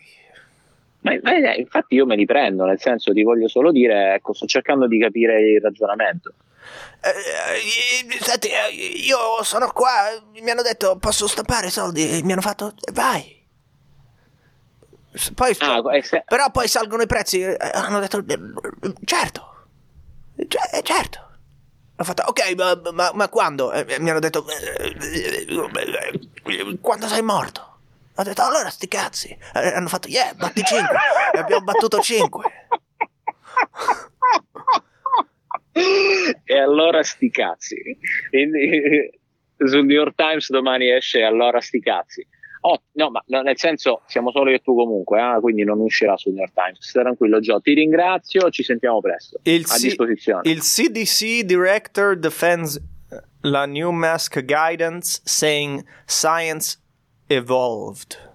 [1.02, 4.32] Ma, ma, eh, infatti io me li prendo, nel senso ti voglio solo dire, ecco,
[4.32, 6.32] sto cercando di capire il ragionamento.
[7.02, 9.90] Eh, eh, senti, eh, io sono qua,
[10.40, 13.38] mi hanno detto posso stampare i soldi, mi hanno fatto, eh, vai.
[15.34, 18.38] Poi, Ah, e se- però poi salgono i prezzi, eh, hanno detto, eh,
[19.04, 19.66] certo,
[20.46, 21.28] Cioè, eh, certo.
[21.96, 23.72] Ho fatto, ok, ma, ma- ma quando?
[23.72, 24.94] Eh, mi hanno detto, eh,
[26.46, 27.66] eh, quando sei morto?
[28.16, 29.28] Ho detto, allora sti cazzi.
[29.54, 30.96] Eh, hanno fatto, yeah, batti 5.
[31.34, 32.44] E abbiamo battuto 5.
[36.44, 37.76] e allora sti cazzi.
[39.58, 42.26] Sul New York Times domani esce allora sti cazzi.
[42.62, 46.16] Oh, no, ma nel senso siamo solo io e tu comunque, ah, quindi non uscirà
[46.16, 46.86] sul New York Times.
[46.86, 47.60] Stai tranquillo, Gio.
[47.60, 49.38] Ti ringrazio, ci sentiamo presto.
[49.44, 50.42] Il, a C- disposizione.
[50.50, 52.78] il CDC director defends
[53.42, 56.78] la new mask guidance saying science
[57.28, 58.28] evolved.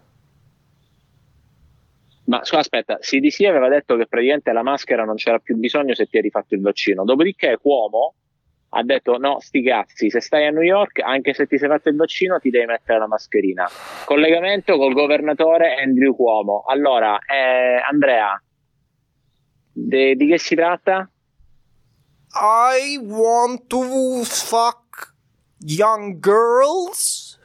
[2.26, 6.08] Ma scusa, aspetta, CDC aveva detto che praticamente la maschera non c'era più bisogno se
[6.08, 7.04] ti eri fatto il vaccino.
[7.04, 8.16] Dopodiché Cuomo
[8.78, 11.88] ha detto no, sti cazzi, se stai a New York, anche se ti sei fatto
[11.88, 13.70] il vaccino, ti devi mettere la mascherina.
[14.04, 16.64] Collegamento col governatore Andrew Cuomo.
[16.68, 18.42] Allora, eh, Andrea,
[19.72, 21.10] de- di che si tratta?
[22.34, 25.14] I want to fuck
[25.60, 27.40] young girls.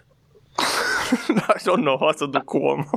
[0.58, 2.90] I don't know to do Cuomo.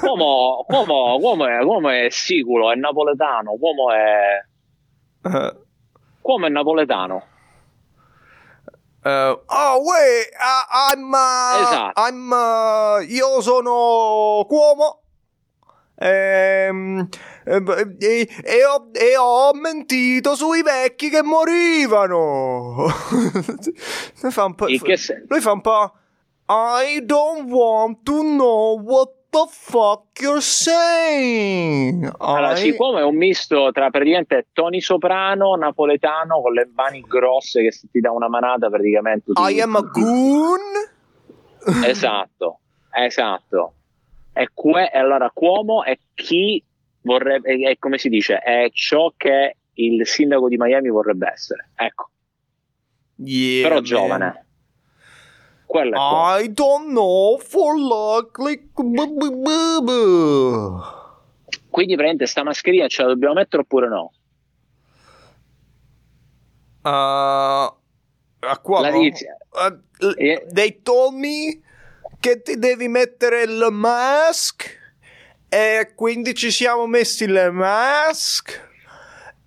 [0.00, 4.48] Cuomo, Cuomo, Cuomo è, Cuomo è siculo, è napoletano, Cuomo è,
[5.22, 5.56] Eh,
[6.30, 7.24] Cuomo è napoletano.
[9.02, 12.00] eh, oh, wait, I- I'm, uh, Esatto.
[12.00, 15.02] I'm, uh, io sono Cuomo.
[15.96, 17.08] Ehm,
[17.44, 22.86] e, e- e ho, e ho mentito sui vecchi che morivano.
[24.22, 24.66] Lui fa un po'.
[25.26, 25.92] Lui fa un po'.
[26.48, 32.10] I don't want to know what the fuck you're saying.
[32.18, 37.70] Allora, Cuomo è un misto tra praticamente Tony Soprano, napoletano, con le mani grosse che
[37.90, 39.32] ti dà una manata praticamente...
[39.32, 40.60] ti- I am a goon.
[41.84, 42.58] Esatto,
[42.92, 43.74] esatto.
[44.32, 46.62] E que- allora Cuomo è chi
[47.02, 51.70] vorrebbe, è, è come si dice, è ciò che il sindaco di Miami vorrebbe essere.
[51.74, 52.08] Ecco,
[53.22, 53.84] Yeah, però man.
[53.84, 54.46] giovane.
[55.70, 56.36] Cuomo.
[56.36, 58.64] I don't know for luck like.
[61.70, 64.10] Quindi praticamente sta mascherina ce la dobbiamo mettere oppure no?
[66.82, 67.72] Uh,
[68.40, 68.58] a
[68.90, 69.36] tizia.
[69.52, 69.78] Uh,
[70.16, 70.46] Eh.
[70.50, 71.60] they told me
[72.20, 74.64] che ti devi mettere il mask
[75.48, 78.69] e quindi ci siamo messi le mask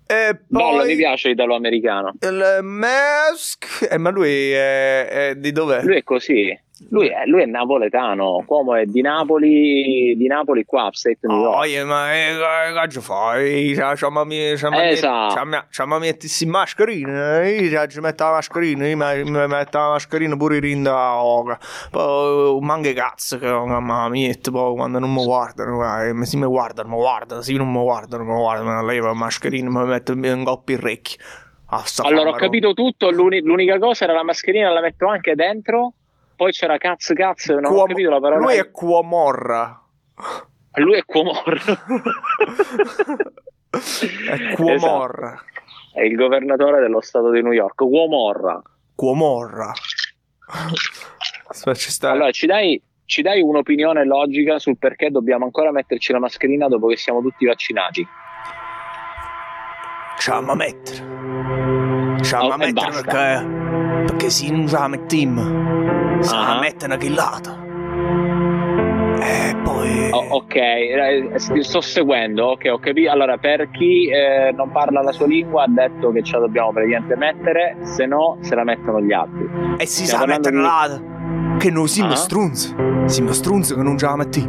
[0.06, 2.14] e Bello, mi poi piace l'italo-americano.
[2.20, 5.82] il mask eh, ma lui è, è di dov'è?
[5.82, 6.58] Lui è così.
[6.90, 8.42] Lui è, lui è napoletano.
[8.46, 11.56] Cuomo è di Napoli, di Napoli qua, upstate New York.
[11.56, 12.34] Oh, yeah, ma eh,
[12.68, 13.68] che cazzo fai?
[13.68, 14.10] Mi c'ha
[15.86, 20.36] ma metti si mascherina, io ci metto la mascherina, io mi mi metto la mascherina
[20.36, 21.58] pure in oca.
[21.90, 26.88] Poi manca cazzo che mamma mia, poi quando non mi guardano, eh, se mi guardano,
[26.88, 30.42] mi guardano, se non mi guardano, mi guardano, me levo la mascherina, mi metto in
[30.44, 31.16] coppi i orecchi.
[31.66, 33.10] Ah, Allora, ho capito tutto.
[33.10, 35.94] l'uni- l'unica cosa era la mascherina, la metto anche dentro.
[36.36, 37.54] Poi c'era cazzo, cazzo.
[37.54, 38.40] Non ho Cuomo- capito la parola.
[38.40, 39.82] Lui è Cuomorra.
[40.74, 41.60] Lui è Cuomor.
[44.30, 45.44] è Cuomorra.
[45.92, 47.76] È il governatore dello stato di New York.
[47.76, 48.60] Cuomorra.
[48.94, 49.72] Cuomorra.
[51.46, 52.10] Aspetta, ci sta.
[52.10, 56.88] Allora, ci dai, ci dai un'opinione logica sul perché dobbiamo ancora metterci la mascherina dopo
[56.88, 58.06] che siamo tutti vaccinati?
[60.18, 61.83] Ce la mettere.
[62.32, 63.46] Oh, e mettere perché,
[64.06, 65.42] perché se non ce la mettiamo,
[66.20, 66.60] se la Ah.
[66.60, 67.62] mettono chi lato.
[69.62, 70.10] Poi...
[70.10, 73.10] Oh, ok, sto seguendo, ok, ho capito.
[73.10, 76.72] Allora, per chi eh, non parla la sua lingua ha detto che ce la dobbiamo
[76.72, 79.48] praticamente mettere, se no se la mettono gli altri.
[79.78, 80.62] E si sa mettere di...
[80.62, 81.00] là,
[81.58, 82.16] che non siamo ah.
[82.16, 82.74] strunzi,
[83.06, 84.46] siamo strunzi che non ce la metti.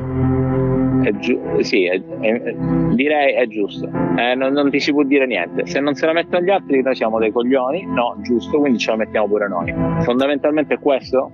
[1.06, 2.56] È giu- sì, è, è,
[2.96, 3.88] direi è giusto.
[4.18, 5.68] Eh, non, non, ti si può dire niente.
[5.68, 7.86] Se non se la mettono gli altri, noi siamo dei coglioni.
[7.86, 9.72] No, giusto, quindi ce la mettiamo pure noi.
[10.04, 11.30] Fondamentalmente è questo?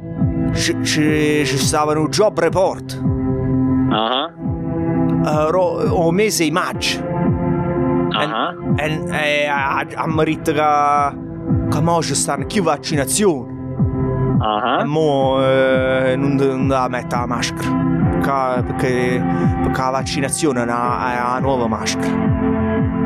[0.52, 3.02] Ci, ci, ci stava un job report.
[3.02, 4.50] Uh-huh.
[5.24, 7.00] Uh, o mese maggio.
[7.00, 8.76] Uh-huh.
[8.76, 13.60] E, abbiamo detto che, che mo ci stanno più vaccinazioni.
[14.38, 14.82] Uh-huh.
[14.82, 19.24] E mo eh, non, non da mettere la maschera perché,
[19.64, 22.08] perché la vaccinazione è una, è una nuova maschera.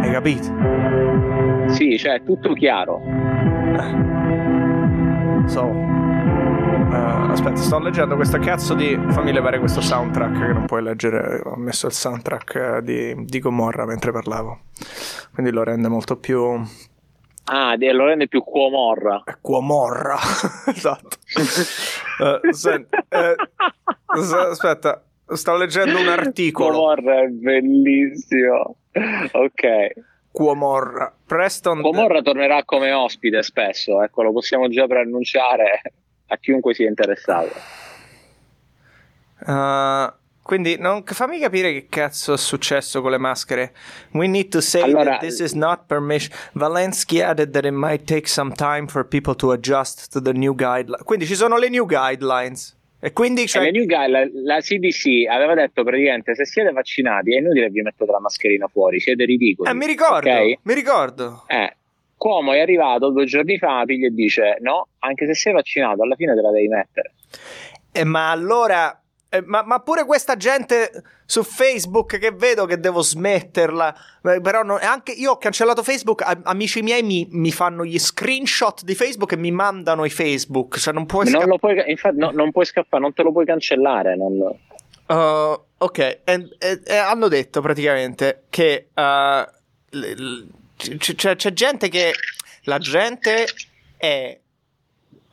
[0.01, 0.53] Hai capito?
[1.73, 3.01] Sì, cioè, tutto chiaro.
[5.47, 5.63] So.
[5.65, 8.97] Uh, aspetta, sto leggendo questa cazzo di.
[9.09, 11.41] Fammi levare questo soundtrack che non puoi leggere.
[11.43, 14.59] Ho messo il soundtrack di, di Gomorra mentre parlavo.
[15.33, 16.61] Quindi lo rende molto più.
[17.45, 19.23] Ah, lo rende più cuomorra.
[19.39, 20.17] Cuomorra,
[20.67, 21.17] esatto.
[22.19, 26.69] uh, senti, uh, aspetta, Sto leggendo un articolo.
[26.69, 28.75] Cuomorra è bellissimo.
[29.31, 29.91] Ok.
[30.31, 31.13] Cuomorra.
[31.25, 31.81] Preston.
[31.81, 35.81] Cuomorra tornerà come ospite spesso, ecco, lo possiamo già preannunciare
[36.27, 37.53] a chiunque sia interessato.
[39.39, 40.13] Uh,
[40.45, 43.73] quindi non, fammi capire che cazzo è successo con le maschere.
[44.11, 46.37] We need to say allora, that this is not permission.
[46.53, 50.53] Valensky added that it might take some time for people to adjust to the new
[50.53, 51.03] guidelines.
[51.03, 52.77] Quindi ci sono le new guidelines.
[52.99, 53.65] E quindi cioè...
[53.65, 54.07] e New la,
[54.43, 58.67] la, CDC aveva detto praticamente se siete vaccinati è inutile che vi mettete la mascherina
[58.67, 59.67] fuori, siete ridicoli.
[59.67, 60.59] Eh, mi ricordo, okay?
[60.61, 61.43] mi ricordo.
[61.47, 61.75] Eh,
[62.15, 66.15] Cuomo è arrivato due giorni fa, piglia e dice no, anche se sei vaccinato alla
[66.15, 67.13] fine te la devi mettere.
[67.91, 68.99] Eh, ma allora
[69.35, 73.95] eh, ma, ma, pure questa gente su Facebook che vedo che devo smetterla.
[74.23, 76.23] Eh, però non, anche io ho cancellato Facebook.
[76.43, 80.77] amici miei mi, mi, fanno gli screenshot di Facebook e mi mandano i Facebook.
[80.77, 81.57] Cioè non puoi scappare.
[81.57, 84.15] puoi, infatti, no, non puoi scappare, non te lo puoi cancellare.
[84.15, 84.33] Non...
[85.07, 89.43] Uh, ok, e, e, e, hanno detto praticamente che uh,
[90.75, 92.11] c- c'è gente che
[92.63, 93.45] la gente
[93.97, 94.39] è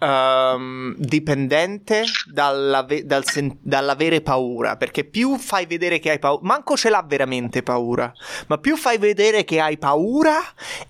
[0.03, 6.77] um, dipendente dalla, dal sen- dall'avere paura, perché più fai vedere che hai paura, manco
[6.77, 8.12] ce l'ha veramente paura,
[8.49, 10.38] ma più fai vedere che hai paura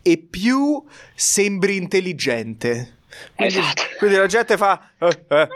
[0.01, 0.83] e più
[1.15, 2.99] sembri intelligente.
[3.37, 3.83] Quindi, esatto.
[3.99, 5.49] quindi, la gente fa: eh, eh,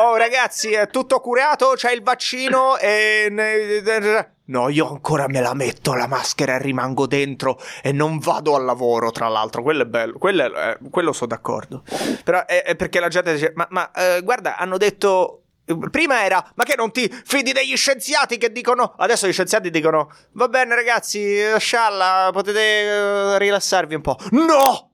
[0.00, 1.72] Oh, ragazzi, è tutto curato?
[1.76, 2.78] C'è il vaccino?
[2.78, 4.30] E.
[4.46, 8.64] No, io ancora me la metto la maschera e rimango dentro e non vado al
[8.64, 9.62] lavoro, tra l'altro.
[9.62, 11.82] Quello è bello, quello, è, eh, quello sono d'accordo.
[12.22, 15.40] Però è, è, perché la gente dice: Ma, ma eh, guarda, hanno detto.
[15.90, 18.94] Prima era, ma che non ti fidi degli scienziati che dicono.
[18.96, 24.16] Adesso gli scienziati dicono: Va bene, ragazzi, scialla, potete uh, rilassarvi un po'.
[24.30, 24.90] No!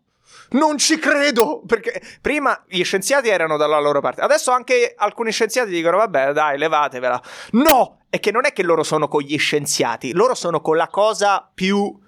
[0.52, 1.62] Non ci credo!
[1.66, 6.58] Perché prima gli scienziati erano dalla loro parte, adesso anche alcuni scienziati dicono: Vabbè, dai,
[6.58, 7.22] levatevela.
[7.52, 7.98] No!
[8.08, 11.48] È che non è che loro sono con gli scienziati, loro sono con la cosa
[11.52, 11.98] più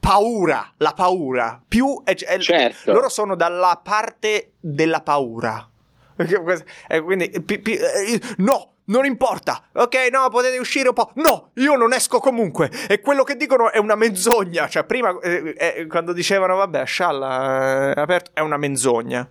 [0.00, 1.60] paura, la paura.
[1.66, 2.92] Più è, è, certo.
[2.92, 5.68] loro sono dalla parte della paura.
[6.86, 8.73] E quindi, pi, pi, eh, no!
[8.86, 10.08] Non importa, ok?
[10.12, 11.10] No, potete uscire un po'.
[11.14, 12.70] No, io non esco comunque.
[12.88, 14.68] E quello che dicono è una menzogna.
[14.68, 19.26] Cioè, prima, eh, eh, quando dicevano, vabbè, scialla, è aperto, è una menzogna.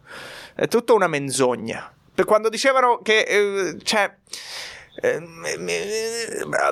[0.56, 1.92] È tutta una menzogna.
[2.16, 4.12] Per quando dicevano che, eh, cioè.
[5.02, 5.20] Eh,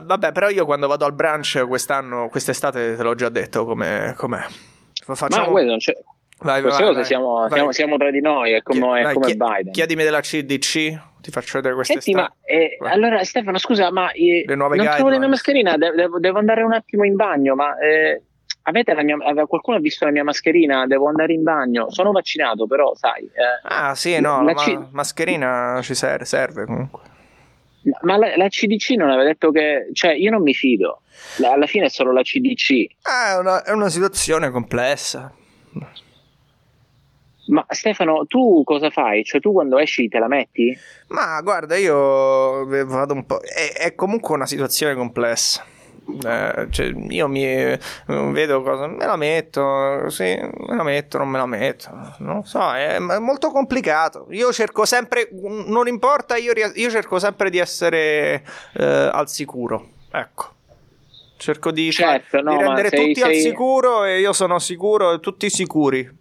[0.03, 4.43] vabbè, però io quando vado al brunch quest'anno, quest'estate te l'ho già detto come, com'è.
[5.13, 5.51] Facciamo...
[5.51, 5.93] Ma non c'è.
[6.43, 7.05] Vai, vai, vai, vai.
[7.05, 9.71] Siamo, siamo, siamo, tra di noi, è come, è come Chied, Biden.
[9.71, 14.43] Chiedimi della CDC, ti faccio vedere queste Senti, ma eh, allora Stefano, scusa, ma eh,
[14.45, 17.77] le nuove non trovo la mia mascherina, devo, devo, andare un attimo in bagno, ma
[17.77, 18.21] eh,
[18.63, 20.85] avete la mia, qualcuno ha visto la mia mascherina?
[20.87, 21.89] Devo andare in bagno.
[21.91, 23.23] Sono vaccinato, però, sai.
[23.23, 26.99] Eh, ah, sì, no, la, c- mascherina ci serve, serve comunque.
[28.01, 29.89] Ma la, la, CDC non aveva detto che.
[29.93, 31.01] cioè, io non mi fido.
[31.43, 32.97] alla fine è solo la CDC.
[33.03, 35.33] Ah, è una, è una situazione complessa.
[37.51, 39.25] Ma Stefano, tu cosa fai?
[39.25, 40.75] Cioè, tu quando esci te la metti?
[41.07, 43.41] Ma guarda, io vado un po'.
[43.41, 45.65] È, è comunque una situazione complessa.
[46.25, 47.45] Eh, cioè, io mi
[48.05, 52.73] vedo cosa me la metto, sì, me la metto, non me la metto, non so,
[52.73, 54.27] è, è molto complicato.
[54.31, 58.43] Io cerco sempre, non importa, io, io cerco sempre di essere
[58.77, 60.55] eh, al sicuro, ecco.
[61.37, 63.29] Cerco di, certo, no, di rendere sei, tutti sei...
[63.29, 66.19] al sicuro e io sono sicuro tutti sicuri.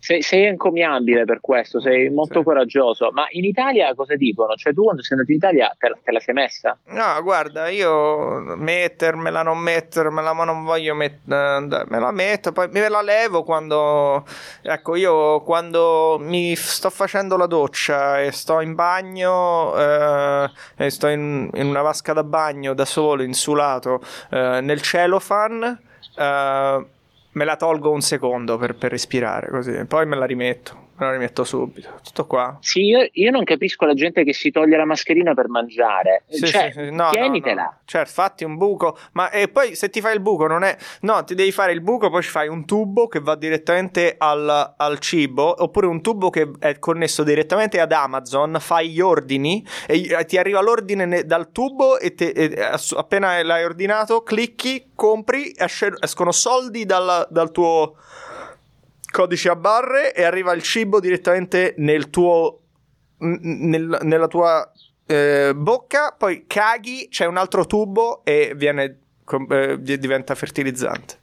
[0.00, 2.44] Sei, sei encomiabile per questo, sei molto Sì.
[2.44, 3.10] coraggioso.
[3.12, 4.54] Ma in Italia cosa dicono?
[4.54, 6.78] Cioè, tu quando sei andato in Italia te, la- te la sei messa?
[6.86, 12.88] No, guarda, io mettermela, non mettermela, ma non voglio metterla, me la metto, poi me
[12.88, 14.24] la levo quando,
[14.62, 21.08] ecco, io quando mi sto facendo la doccia e sto in bagno, eh, e sto
[21.08, 25.78] in, in una vasca da bagno da solo, insulato, eh, nel cellophane,
[26.16, 26.86] eh,
[27.32, 31.12] me la tolgo un secondo per, per respirare, così, poi me la rimetto, me la
[31.12, 32.56] rimetto subito, tutto qua.
[32.60, 36.24] Sì, io, io non capisco la gente che si toglie la mascherina per mangiare.
[36.28, 36.90] Sì, cioè, sì, sì.
[36.90, 37.62] No, no, tienitela.
[37.62, 37.74] no.
[37.84, 40.76] Certo, fatti un buco, ma e poi se ti fai il buco non è...
[41.00, 44.74] No, ti devi fare il buco, poi ci fai un tubo che va direttamente al,
[44.76, 49.98] al cibo, oppure un tubo che è connesso direttamente ad Amazon, fai gli ordini e
[49.98, 52.54] gli- ti arriva l'ordine ne- dal tubo e, te- e
[52.96, 57.96] appena l'hai ordinato clicchi, compri, escono soldi dal, dal tuo
[59.10, 62.56] codice a barre e arriva il cibo direttamente nel tuo
[63.18, 64.70] nel- nella tua
[65.06, 68.98] eh, bocca, poi caghi, c'è un altro tubo e viene
[69.50, 71.18] eh, di- diventa fertilizzante.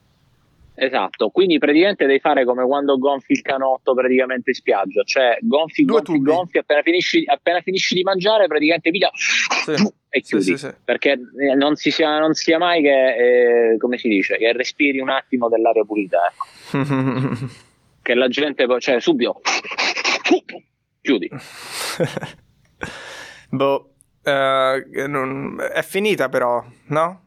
[0.80, 5.84] Esatto, quindi praticamente devi fare come quando gonfi il canotto praticamente in spiaggia, cioè gonfi,
[5.84, 6.30] Due gonfi, tubi.
[6.30, 9.10] gonfi, appena finisci, appena finisci di mangiare praticamente via
[10.08, 10.70] e Sì, chiudi, sì, sì.
[10.84, 15.00] perché eh, non si sia, non sia mai che, eh, come si dice, che respiri
[15.00, 17.56] un attimo dell'aria pulita, ecco.
[18.08, 19.42] che la gente, cioè subito,
[21.02, 21.28] chiudi.
[23.50, 23.92] boh,
[24.22, 27.22] eh, non- è finita però, no?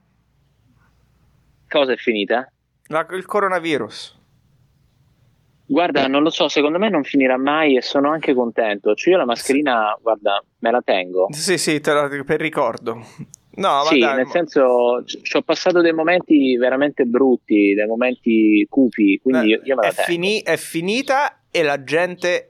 [1.69, 2.51] Cosa è finita?
[2.87, 4.19] La- il coronavirus.
[5.67, 8.95] Guarda, non lo so, secondo me non finirà mai e sono anche contento.
[8.95, 11.27] Cioè io la mascherina, guarda, me la tengo.
[11.31, 13.05] Sì, sì, te la- per ricordo.
[13.53, 18.65] No, Sì, dai, nel ma- senso, ci ho passato dei momenti veramente brutti, dei momenti
[18.69, 22.49] cupi, quindi io, io me la Eh, è, fini- è finita e la gente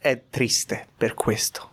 [0.00, 1.69] è triste per questo.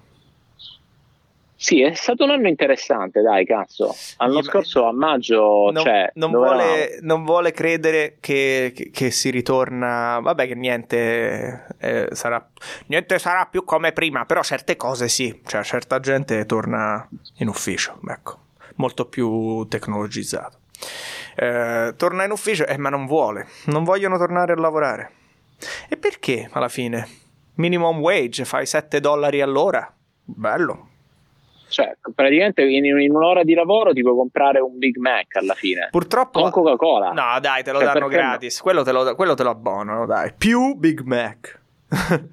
[1.59, 3.95] Sì, è stato un anno interessante, dai, cazzo.
[4.17, 9.31] L'anno scorso a maggio, non, cioè, non vuole, non vuole credere che, che- che si
[9.31, 10.19] ritorna.
[10.21, 12.47] Vabbè, che niente eh, sarà,
[12.85, 15.41] niente sarà più come prima, però certe cose sì.
[15.43, 18.37] Cioè, certa gente torna in ufficio, ecco,
[18.75, 20.59] molto più tecnologizzato.
[21.35, 25.11] Eh, torna in ufficio, eh, ma non vuole, non vogliono tornare a lavorare.
[25.89, 27.07] E perché alla fine?
[27.55, 29.91] Minimum wage, fai 7 dollari all'ora?
[30.23, 30.89] Bello.
[31.69, 35.89] Cioè, praticamente in, in un'ora di lavoro ti puoi comprare un Big Mac alla fine.
[35.91, 36.41] Purtroppo.
[36.41, 37.11] Con Coca-Cola.
[37.11, 38.27] No, dai, te lo Cioè, danno perché no?
[38.29, 38.61] gratis.
[38.61, 40.31] Quello, te lo, quello te lo abbonano, dai.
[40.37, 41.59] Più Big Mac.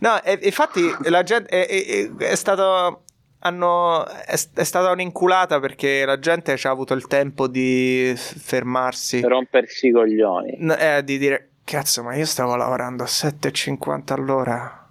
[0.00, 3.02] no, e- infatti la gente è, è- è stato.
[3.42, 9.20] Hanno, è, è stata un'inculata perché la gente ci ha avuto il tempo di fermarsi.
[9.20, 10.58] Per rompersi i coglioni.
[10.78, 14.86] Eh, di dire cazzo, ma io stavo lavorando a 7,50 all'ora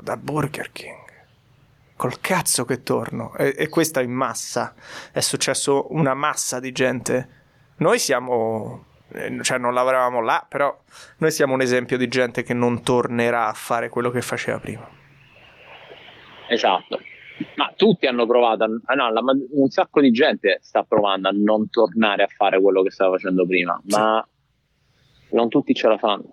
[0.00, 0.96] da Burger King.
[2.02, 3.32] Col cazzo che torno.
[3.36, 4.74] E, e questa in massa.
[5.12, 7.28] È successo una massa di gente.
[7.76, 8.86] Noi siamo.
[9.12, 10.76] eh, Cioè, non lavoravamo là, però
[11.18, 14.84] noi siamo un esempio di gente che non tornerà a fare quello che faceva prima.
[16.48, 16.98] Esatto.
[17.54, 19.20] Ma tutti hanno provato, a- ah, no, la
[19.52, 23.46] un sacco di gente sta provando a non tornare a fare quello che stava facendo
[23.46, 23.96] prima, Sì.
[23.96, 24.26] ma
[25.30, 26.24] non tutti ce la fanno.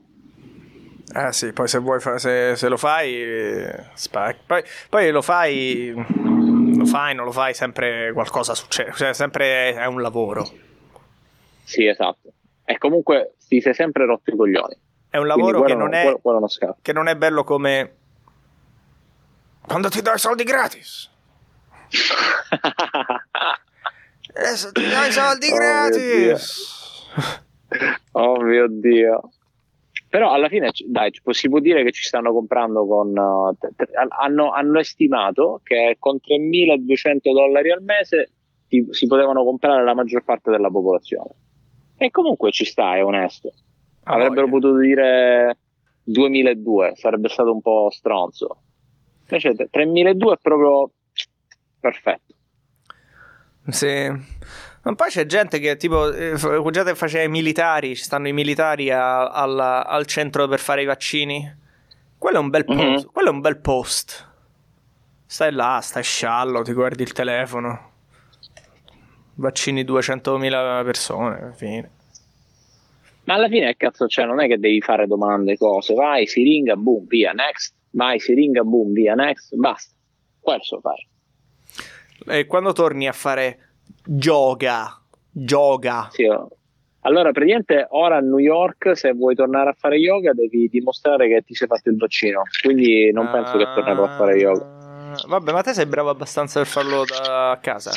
[1.12, 4.42] Eh sì, poi se vuoi se, se lo fai, eh, spacchi.
[4.46, 9.86] Poi, poi lo fai, lo fai, non lo fai, sempre qualcosa succede, cioè sempre è
[9.86, 10.48] un lavoro.
[11.64, 12.32] Sì, esatto.
[12.64, 14.78] E comunque ti sei sempre rotto i coglioni.
[15.10, 16.78] È un lavoro che non è, quello- quello non scappa.
[16.84, 17.96] che non è bello come
[19.66, 21.10] quando ti do i soldi gratis.
[24.36, 26.60] Adesso ti do i soldi Oh, mio gratis.
[28.12, 29.32] oh mio Dio.
[30.10, 33.14] Però alla fine, dai, può dire che ci stanno comprando con...
[33.60, 33.90] t-
[34.20, 38.32] hanno, hanno estimato che con 3.200 dollari al mese
[38.68, 41.30] ti- si potevano comprare la maggior parte della popolazione.
[41.96, 43.52] E comunque ci sta, è onesto.
[44.06, 44.60] Ah, Avrebbero voglia.
[44.60, 45.58] potuto dire
[46.04, 48.62] 2002, sarebbe stato un po' stronzo.
[49.30, 50.92] Invece t- 3002 è proprio
[51.80, 52.34] perfetto.
[53.68, 54.12] Sì.
[54.90, 58.90] Ma poi c'è gente che tipo, eh, che faceva i militari, ci stanno i militari
[58.90, 61.58] a- alla- al centro per fare i vaccini.
[62.18, 62.80] Quello è un bel post.
[63.06, 63.12] Mhm.
[63.12, 64.28] Quello è un bel post.
[65.28, 67.92] Stai là, stai sciallo, ti guardi il telefono.
[69.36, 71.92] Vaccini 200.000 persone, fine.
[73.26, 75.94] Ma alla fine, cazzo, cioè, non è che devi fare domande, cose.
[75.94, 77.76] Vai, siringa, boom, via, next.
[77.92, 79.54] Vai, siringa, boom, via, next.
[79.56, 79.94] Basta.
[80.40, 81.08] Questo fai.
[82.36, 83.69] E quando torni a fare
[84.06, 85.00] yoga,
[85.34, 86.50] yoga, Sì, oh.
[87.02, 91.44] Allora, praticamente ora a New York, se vuoi tornare a fare yoga, devi dimostrare che
[91.46, 92.42] ti sei fatto il vaccino.
[92.62, 94.66] Quindi non penso che tornerò a fare yoga.
[94.66, 97.92] Ah, Vabbè, ma te sei bravo abbastanza per farlo da casa.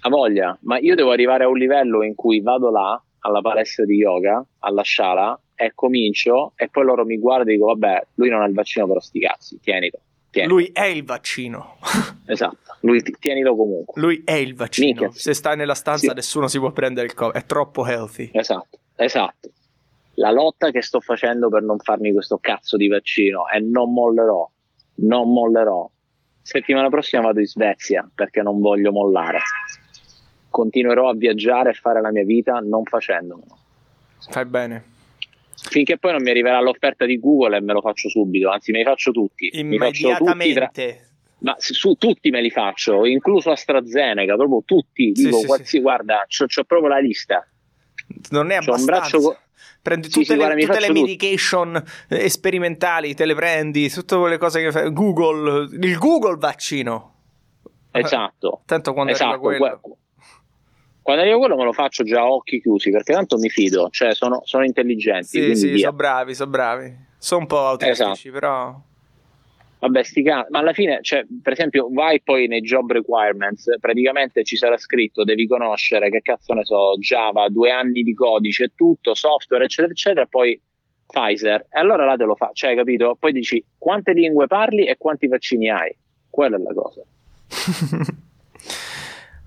[0.00, 3.84] Ha voglia, ma io devo arrivare a un livello in cui vado là alla palestra
[3.84, 8.28] di yoga, alla sciala, e comincio, e poi loro mi guardano e dico, vabbè, lui
[8.28, 9.98] non ha il vaccino, però sti cazzi, tienilo.
[10.32, 10.54] Tienilo.
[10.54, 11.76] Lui è il vaccino.
[12.24, 14.00] Esatto, lui ti- tienilo comunque.
[14.00, 14.86] Lui è il vaccino.
[14.86, 15.10] Minchia.
[15.12, 16.14] Se stai nella stanza, Sì.
[16.14, 17.34] nessuno si può prendere il Covid.
[17.34, 18.30] È troppo healthy.
[18.32, 19.50] Esatto, esatto.
[20.14, 24.50] La lotta che sto facendo per non farmi questo cazzo di vaccino e non mollerò,
[24.96, 25.90] non mollerò.
[26.40, 29.40] Settimana prossima vado in Svezia perché non voglio mollare.
[30.48, 33.58] Continuerò a viaggiare e fare la mia vita non facendomelo.
[34.28, 34.84] Fai bene.
[35.70, 38.78] Finché poi non mi arriverà l'offerta di Google e me lo faccio subito, anzi me
[38.78, 39.50] li faccio tutti.
[39.62, 41.08] Mi faccio tutti tra- Immediatamente.
[41.38, 45.12] ma su tutti me li faccio, incluso AstraZeneca, proprio tutti.
[45.14, 45.80] Sì, Dico, sì, qualsi- sì.
[45.80, 47.46] guarda, c'ho, c'ho proprio la lista.
[48.30, 49.18] Non è abbastanza.
[49.18, 49.36] co-
[49.80, 51.00] Prendi tutte, sì, le, guarda, tutte le faccio tutto.
[51.00, 54.92] medication eh, sperimentali, te le prendi, tutte quelle cose che fai.
[54.92, 57.14] Google, il Google vaccino.
[57.90, 58.62] Esatto.
[58.64, 59.30] Tanto quando esatto.
[59.34, 59.80] arriva quello.
[59.82, 59.96] que-
[61.02, 64.14] Quando arrivo quello me lo faccio già a occhi chiusi perché tanto mi fido, cioè
[64.14, 65.26] sono, sono intelligenti.
[65.26, 66.96] Sì, sì, sono bravi, sono bravi.
[67.18, 68.30] Sono un po' autistici, Esatto.
[68.30, 68.80] però.
[69.80, 74.44] Vabbè, sti ca- ma alla fine, cioè, per esempio, vai poi nei job requirements, praticamente
[74.44, 79.14] ci sarà scritto, devi conoscere, che cazzo ne so, Java, due anni di codice, tutto,
[79.14, 80.60] software, eccetera, eccetera, poi
[81.04, 81.66] Pfizer.
[81.68, 83.16] E allora là te lo fa, cioè, capito?
[83.18, 85.92] Poi dici quante lingue parli e quanti vaccini hai.
[86.30, 87.02] Quella è la cosa.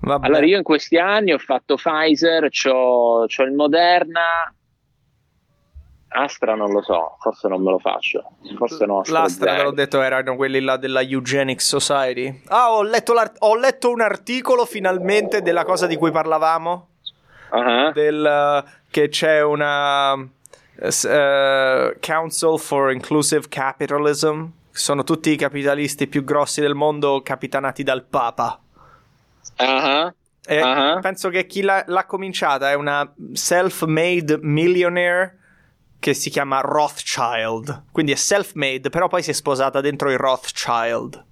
[0.05, 0.27] Vabbè.
[0.27, 4.53] Allora, io in questi anni ho fatto Pfizer, c'ho, c'ho il Moderna,
[6.07, 8.23] Astra non lo so, forse non me lo faccio.
[8.55, 9.01] Forse no.
[9.07, 12.41] L'Astra, te l'ho detto, erano quelli là della Eugenics Society.
[12.47, 16.87] Ah, ho letto, ho letto un articolo finalmente della cosa di cui parlavamo.
[17.49, 24.45] Ah, Del, che c'è una eh, eh, Council for Inclusive Capitalism.
[24.71, 28.59] Sono tutti i capitalisti più grossi del mondo capitanati dal Papa.
[29.57, 30.13] Ah,
[30.47, 30.99] E Ah.
[31.01, 35.39] penso che chi l'ha, l'ha cominciata è una self-made millionaire
[35.99, 37.85] che si chiama Rothschild.
[37.91, 41.23] Quindi è self-made, però poi si è sposata dentro i Rothschild.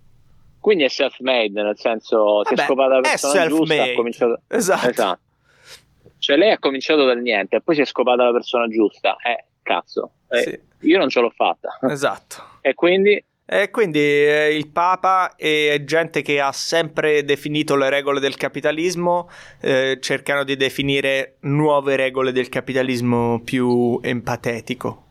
[0.60, 4.42] Quindi è self-made, nel senso, si è Vabbè, scopata la persona giusta, ha cominciato...
[4.48, 5.20] Esatto.
[6.18, 9.18] Cioè lei ha cominciato dal niente e poi si è scopata la persona giusta.
[9.18, 10.12] Eh, cazzo.
[10.30, 10.88] Eh, Sì.
[10.88, 11.78] Io non ce l'ho fatta.
[11.90, 12.44] Esatto.
[12.62, 13.24] E quindi...
[13.46, 19.30] E quindi eh, il Papa e gente che ha sempre definito le regole del capitalismo
[19.62, 25.02] eh, cercano di definire nuove regole del capitalismo più empatetico.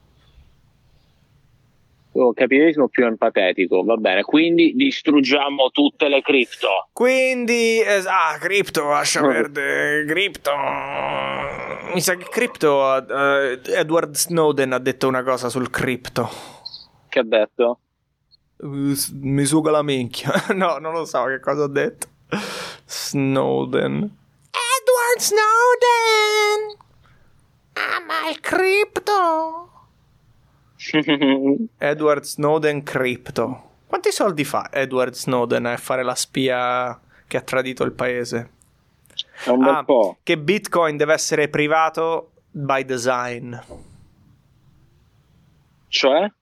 [2.15, 4.23] oh, capitalismo più empatetico, va bene.
[4.23, 6.89] Quindi distruggiamo tutte le cripto.
[6.93, 10.51] Quindi, es- ah, Crypto, lascia perdere, Crypto.
[11.95, 16.29] Mi sa che Crypto, eh, Edward Snowden ha detto una cosa sul Crypto.
[17.09, 17.79] Che ha detto?
[18.65, 20.33] Mi suga la minchia.
[20.55, 22.07] no, non lo so che cosa ha detto.
[22.87, 23.97] Snowden.
[23.97, 26.77] Edward Snowden!
[27.75, 29.71] Ama il Crypto!
[31.79, 33.71] Edward Snowden Crypto.
[33.87, 38.51] Quanti soldi fa Edward Snowden a fare la spia che ha tradito il paese?
[39.45, 40.19] È un bel Ah, po'.
[40.23, 43.55] che Bitcoin deve essere privato by design.
[45.89, 46.33] Cioè?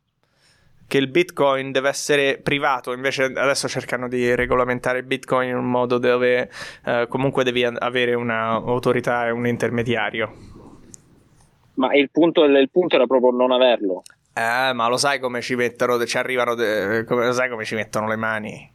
[0.90, 5.70] Che il Bitcoin deve essere privato, invece adesso cercano di regolamentare il Bitcoin in un
[5.70, 6.50] modo dove
[6.84, 10.32] eh, comunque devi avere un'autorità e un intermediario.
[11.74, 14.02] Ma il punto, il punto era proprio non averlo.
[14.34, 17.76] Eh, ma lo sai come ci mettono, ci arrivano, de- come, lo sai come ci
[17.76, 18.72] mettono le mani?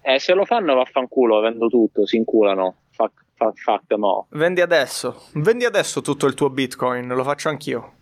[0.00, 2.76] Eh, se lo fanno vaffanculo, vendo tutto, si inculano.
[2.90, 4.26] Fuck, fuck, fuck them all.
[4.28, 7.94] Vendi adesso, vendi adesso tutto il tuo Bitcoin, lo faccio anch'io.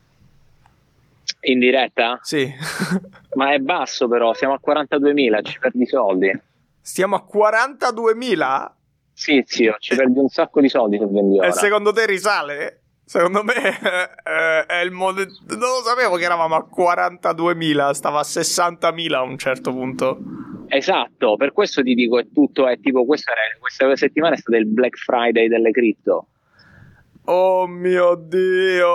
[1.43, 2.19] In diretta?
[2.23, 2.53] Sì.
[3.35, 6.41] Ma è basso però, siamo a 42.000, ci perdi soldi.
[6.81, 8.71] Stiamo a 42.000?
[9.15, 11.49] Sì, zio, ci perdi un sacco di soldi se vendi ora.
[11.49, 12.83] E secondo te risale?
[13.05, 13.55] Secondo me
[14.25, 15.23] eh, è il modo.
[15.23, 20.19] Non lo sapevo che eravamo a 42.000, stava a 60.000 a un certo punto.
[20.69, 24.67] Esatto, per questo ti dico, è tutto, è tipo, questa, questa settimana è stata il
[24.67, 26.29] Black Friday delle cripto.
[27.27, 28.91] Oh mio dio!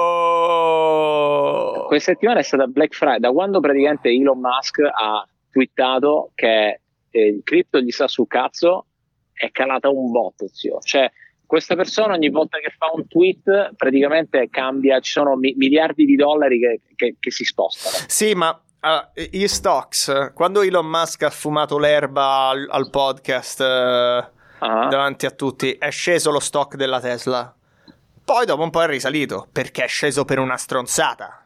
[1.87, 7.25] Questa settimana è stata Black Friday, da quando praticamente Elon Musk ha twittato che eh,
[7.27, 8.85] il cripto gli sta sul cazzo,
[9.31, 10.79] è calata un botto, zio.
[10.81, 11.09] Cioè,
[11.45, 16.15] questa persona ogni volta che fa un tweet praticamente cambia, ci sono mi- miliardi di
[16.15, 17.95] dollari che, che- che si spostano.
[18.09, 24.35] Sì, ma ah, gli stocks, quando Elon Musk ha fumato l'erba al, al podcast eh,
[24.59, 24.87] Ah.
[24.87, 27.55] davanti a tutti, è sceso lo stock della Tesla.
[28.27, 31.45] Poi dopo un po' è risalito perché è sceso per una stronzata.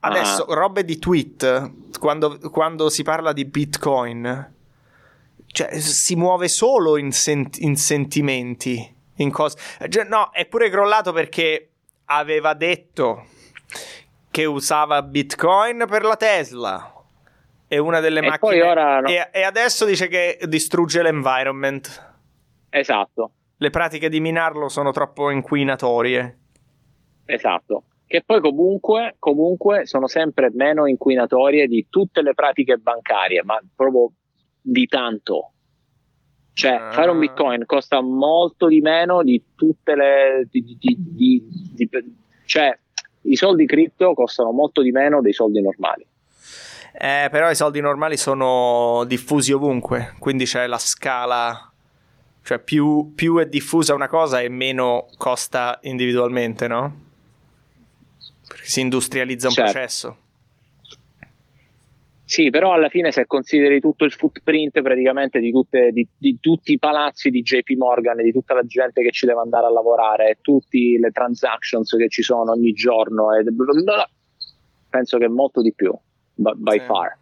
[0.00, 0.54] Adesso, Ah.
[0.54, 4.54] robe di tweet, quando, quando si parla di Bitcoin,
[5.48, 9.58] cioè, si muove solo in, sent- in sentimenti, in cose.
[9.90, 11.68] Cioè, no, è pure crollato perché
[12.06, 13.26] aveva detto
[14.30, 16.94] che usava Bitcoin per la Tesla.
[17.66, 18.38] È una delle E macchine.
[18.38, 19.08] poi ora no.
[19.08, 22.12] e, e adesso dice che distrugge l'environment.
[22.70, 26.38] Esatto, Le pratiche di minarlo sono troppo inquinatorie.
[27.24, 27.82] esatto.
[28.06, 34.12] Che poi comunque, comunque sono sempre meno inquinatorie di tutte le pratiche bancarie, ma proprio
[34.62, 35.52] di tanto.
[36.54, 36.90] Cioè, Ah.
[36.92, 40.46] fare un bitcoin costa molto di meno di tutte le.
[40.50, 42.76] di- di- di- cioè,
[43.22, 46.06] i soldi cripto costano molto di meno dei soldi normali.
[46.94, 51.70] Eh, però i soldi normali sono diffusi ovunque, quindi c'è la scala.
[52.48, 57.00] Cioè, più, più è diffusa una cosa e meno costa individualmente, no?
[58.48, 59.70] Perché si industrializza un Certo.
[59.70, 60.16] processo.
[62.24, 66.72] Sì, però alla fine se consideri tutto il footprint praticamente di, tutte- di- di tutti
[66.72, 70.38] i palazzi di JP Morgan, di tutta la gente che ci deve andare a lavorare,
[70.40, 74.10] tutte le transactions che ci sono ogni giorno, e bla bla bla,
[74.88, 75.92] penso che molto di più,
[76.32, 76.84] by, by Sì.
[76.86, 77.18] far.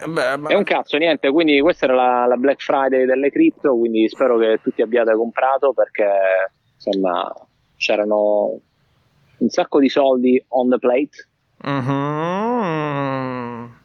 [0.00, 3.30] Eh, beh, ma- È un cazzo, niente, quindi questa era la, la Black Friday delle
[3.30, 6.08] cripto, quindi spero che tutti abbiate comprato perché
[6.74, 7.32] insomma
[7.76, 8.58] c'erano
[9.38, 11.28] un sacco di soldi on the plate.
[12.82, 13.80] Mhm.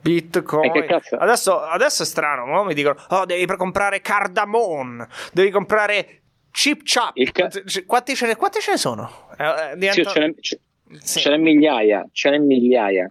[0.00, 0.70] Bitcoin.
[1.18, 6.20] Adesso, adesso è strano, mo mi dicono, oh, devi comprare Cardamon, devi comprare
[6.52, 7.14] Chip Chap.
[7.32, 7.50] Ca-
[7.84, 9.10] quanti, ce ne, quanti ce ne sono?
[9.36, 10.60] Eh, eh, Sì, diventa- ce n'è, ce-
[11.00, 11.18] sì.
[11.20, 13.10] ce n'è migliaia, ce n'è migliaia.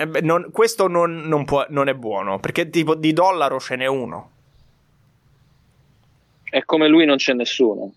[0.00, 3.74] Eh beh, non- questo non, non può- non è buono, perché tipo di dollaro ce
[3.74, 4.30] n'è uno.
[6.50, 7.92] E come lui non c'è nessuno.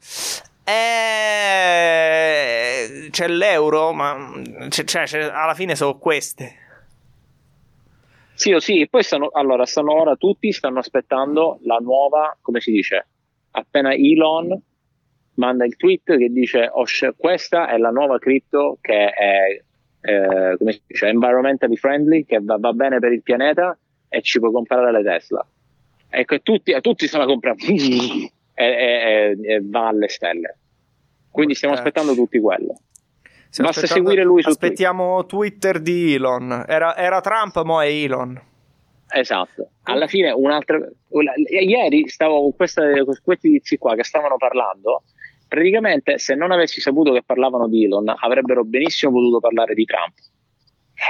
[1.41, 4.31] Eh, c'è l'euro, ma
[4.69, 6.55] c'è- c'è- c'è- alla fine sono queste.
[8.33, 13.05] Sì, sì, poi stanno, allora, stanno ora tutti stanno aspettando la nuova, come si dice,
[13.51, 14.59] appena Elon
[15.35, 16.85] manda il tweet che dice "Oh,
[17.15, 19.63] questa è la nuova cripto che è,
[20.01, 23.77] eh, come si dice, environmentally friendly, che va, va bene per il pianeta
[24.09, 25.45] e ci puoi comprare le Tesla.
[26.09, 30.57] Ecco, e tutti, e tutti stanno comprando e, e- e- e va alle stelle.
[31.31, 32.75] Quindi stiamo aspettando tutti quello.
[33.49, 36.65] Stiamo Basta seguire lui su Aspettiamo Twitter di Elon.
[36.67, 38.39] Era, era Trump, mo è Elon.
[39.13, 39.71] Esatto.
[39.83, 40.77] Alla fine un'altra
[41.09, 45.03] una- ieri stavo con, questa, con questi tizi qua che stavano parlando.
[45.51, 50.13] Praticamente, se non avessi saputo che parlavano di Elon, avrebbero benissimo potuto parlare di Trump.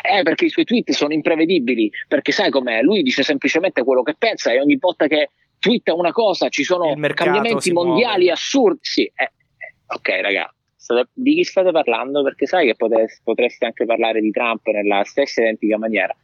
[0.01, 2.81] Eh, perché i suoi tweet sono imprevedibili, perché sai com'è?
[2.81, 5.29] Lui dice semplicemente quello che pensa e ogni volta che
[5.59, 8.31] twitta una cosa ci sono cambiamenti mondiali muove.
[8.31, 8.79] assurdi.
[8.81, 12.23] Sì, eh, eh, ok, raga, state- di chi state parlando?
[12.23, 16.15] Perché sai che pote- potreste anche parlare di Trump nella stessa identica maniera.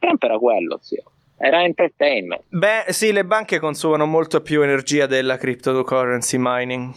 [0.00, 1.04] Trump era quello, zio.
[1.38, 2.42] Era entertainment.
[2.48, 6.92] Beh, sì, le banche consumano molto più energia della cryptocurrency mining.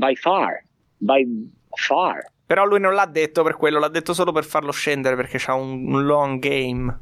[0.00, 0.62] By far.
[0.96, 1.26] By
[1.74, 2.24] far.
[2.46, 5.52] Però lui non l'ha detto per quello, l'ha detto solo per farlo scendere perché c'ha
[5.52, 7.00] un, long game.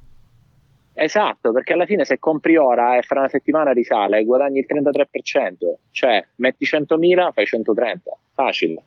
[0.95, 5.55] Esatto, perché alla fine se compri ora e fra una settimana risale guadagni il 33%.
[5.93, 8.11] Cioè, metti 100.000, fai 130.
[8.35, 8.83] Facile.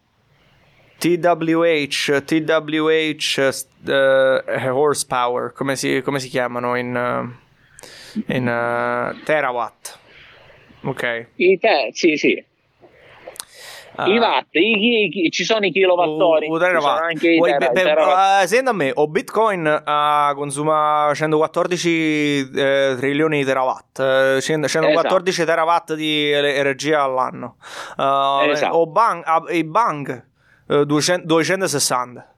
[0.97, 6.95] TWH, TWH eh, horsepower, come si, come si chiamano in,
[8.27, 9.99] eh, in eh, terawatt.
[10.83, 11.27] Ok.
[11.35, 12.49] I te, sì, sì.
[13.95, 14.07] Ah.
[14.07, 17.01] I watt, i, chi- ci sono i kilowattori, terawatt.
[17.01, 18.43] anche i Vuoi- tera- be- be- terawatt.
[18.43, 24.67] eh, senti a me, o Bitcoin ah, consuma 114 eh, trilioni di terawatt, eh, 100
[24.67, 27.57] 114 terawatt di energia all'anno.
[27.97, 28.75] Ah, Esatto.
[28.77, 30.25] O bang, i bang
[30.67, 32.33] eh, 200 260.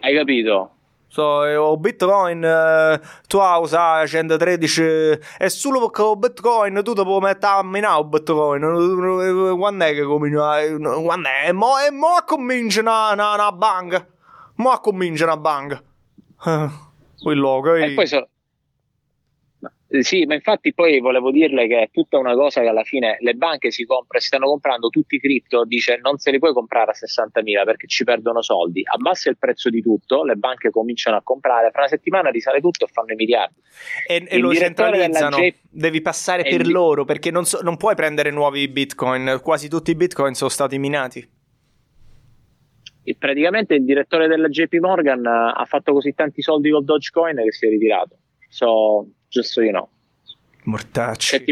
[0.00, 0.70] Hai capito?
[1.10, 7.02] So, eh, o Bitcoin eh, tu usa 113 è solo perché o Bitcoin tu ti
[7.02, 9.56] puoi mettere a minare Bitcoin.
[9.58, 10.60] Quando è che comincia
[11.02, 11.50] quando è?
[11.52, 14.06] Mo, e mo comincia una, una, una bang
[14.56, 15.82] mo comincia una bang
[16.44, 16.68] Eh,
[17.22, 18.26] quello che E poi so- Ma-
[19.88, 23.16] eh, Sì, ma infatti poi volevo dirle che è tutta una cosa che alla fine
[23.20, 26.52] le banche si, compra, si stanno comprando tutti i cripto, dice non se li puoi
[26.52, 31.16] comprare a 60.000 perché ci perdono soldi, abbassa il prezzo di tutto, le banche cominciano
[31.16, 33.60] a comprare, fra una settimana risale tutto e fanno i miliardi.
[34.06, 37.94] e, e lo centralizzano J- devi passare per il- loro perché non, so- non puoi
[37.94, 41.36] prendere nuovi Bitcoin quasi tutti i Bitcoin sono stati minati
[43.04, 47.36] E praticamente il direttore della JP Morgan eh, ha fatto così tanti soldi col Dogecoin
[47.36, 48.18] che si è ritirato.
[48.50, 49.88] So, so you know.
[50.64, 51.44] mortacci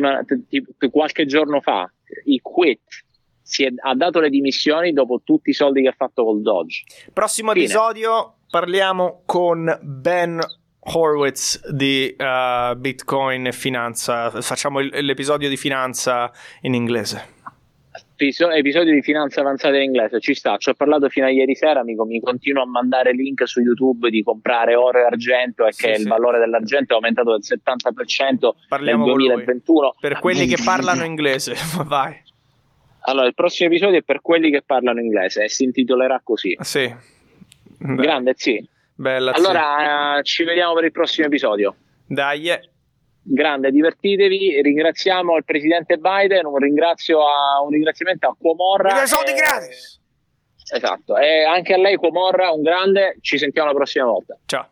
[0.91, 1.91] qualche giorno fa,
[2.25, 3.05] i quit.
[3.43, 6.83] Si è, ha dato le dimissioni dopo tutti i soldi che ha fatto col Dodge.
[7.13, 7.65] Prossimo Fine.
[7.65, 10.41] episodio parliamo con Ben
[10.81, 14.31] Horwitz di uh, Bitcoin e finanza.
[14.43, 17.35] Facciamo il, l'episodio di finanza in inglese
[18.17, 21.81] episodio di finanza avanzata in inglese ci sta, ci ho parlato fino a ieri sera
[21.81, 25.83] amico, mi continuo a mandare link su YouTube di comprare oro e argento e sì,
[25.83, 26.01] che sì.
[26.03, 31.55] il valore dell'argento è aumentato del 70% Parliamo nel 2021 per quelli che parlano inglese
[31.85, 32.15] vai.
[33.09, 36.57] Allora il prossimo episodio è per quelli che parlano inglese e si intitolerà così.
[36.61, 36.93] Sì.
[37.79, 40.19] Grande sì Bella, allora sì.
[40.19, 41.77] Uh, ci vediamo per il prossimo episodio.
[42.07, 42.61] Dai yeah
[43.27, 44.61] grande, divertitevi.
[44.63, 49.03] Ringraziamo il presidente Biden, un, a, un ringraziamento a Cuomorra.
[49.03, 50.01] I soldi gratis!
[50.69, 54.37] Esatto, e anche a lei Cuomorra un grande, ci sentiamo la prossima volta.
[54.47, 54.69] Ciao.